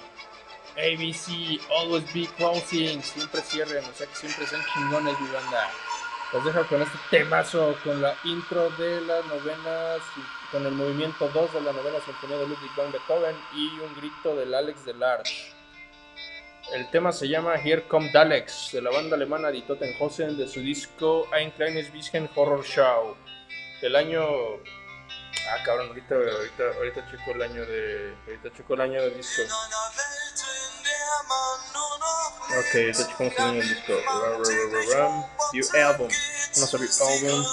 [0.80, 3.02] ABC, always be closing.
[3.04, 5.70] Siempre cierren, o sea que siempre sean chingones, mi banda.
[6.32, 10.00] Los dejo con este temazo, con la intro de las novenas,
[10.52, 14.36] con el movimiento 2 de la novena sinfonía de Ludwig van Beethoven y un grito
[14.36, 15.54] del Alex Delarge.
[16.72, 20.60] El tema se llama Here Come Daleks, de la banda alemana Die Totenhosen, de su
[20.60, 23.16] disco Ein kleines bisschen Horror Show,
[23.82, 24.24] del año...
[25.52, 28.16] Ah, cabrón, ahorita, ahorita, ahorita checo el año de...
[28.28, 29.42] Ahorita checo el año del disco.
[32.50, 33.94] Ok, ahorita checamos el año del disco.
[35.54, 36.10] View Album.
[36.56, 37.46] Vamos a ver Album.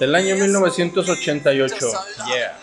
[0.00, 1.92] Del año 1988.
[2.26, 2.58] Yeah.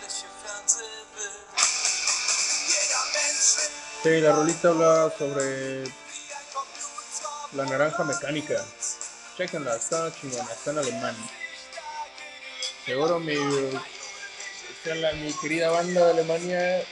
[4.02, 5.84] Sí, la rolita habla sobre
[7.52, 8.64] la naranja mecánica.
[9.36, 11.16] Chequenla, está chingona, está en alemán.
[12.84, 16.84] Seguro mi, mi querida banda de Alemania,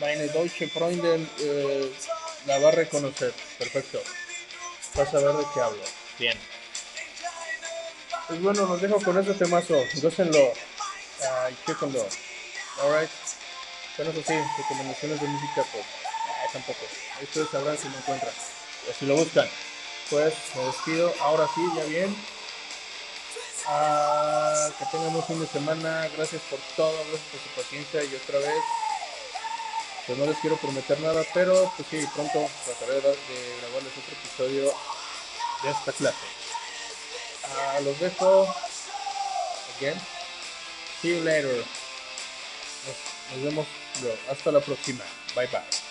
[0.00, 1.92] Meine Deutsche Freundin, eh,
[2.46, 3.32] la va a reconocer.
[3.58, 4.02] Perfecto.
[4.94, 5.82] Vas a ver de qué hablo.
[6.18, 6.38] Bien.
[8.28, 9.74] Pues bueno, los dejo con este temazo.
[10.02, 10.48] Gócenlo.
[10.48, 12.06] Uh, chequenlo.
[12.82, 13.10] Alright.
[13.96, 15.84] Bueno, eso sí, recomendaciones de música, pues
[16.52, 16.78] tampoco.
[17.18, 18.32] Ahí ustedes sabrán si lo encuentran.
[18.98, 19.48] Si lo buscan.
[20.10, 21.12] Pues me despido.
[21.20, 22.37] Ahora sí, ya bien.
[23.70, 26.08] Ah, que tengan un fin de semana.
[26.16, 26.96] Gracias por todo.
[27.10, 28.02] Gracias por su paciencia.
[28.04, 28.64] Y otra vez.
[30.06, 31.22] Pues no les quiero prometer nada.
[31.34, 34.72] Pero pues sí, pronto trataré de, de grabarles otro episodio
[35.62, 36.26] de esta clase.
[37.56, 38.46] Ah, los dejo.
[39.76, 40.00] Again.
[41.00, 41.64] See you later.
[43.34, 43.66] Nos, vemos.
[44.30, 45.04] Hasta la próxima.
[45.34, 45.87] Bye bye.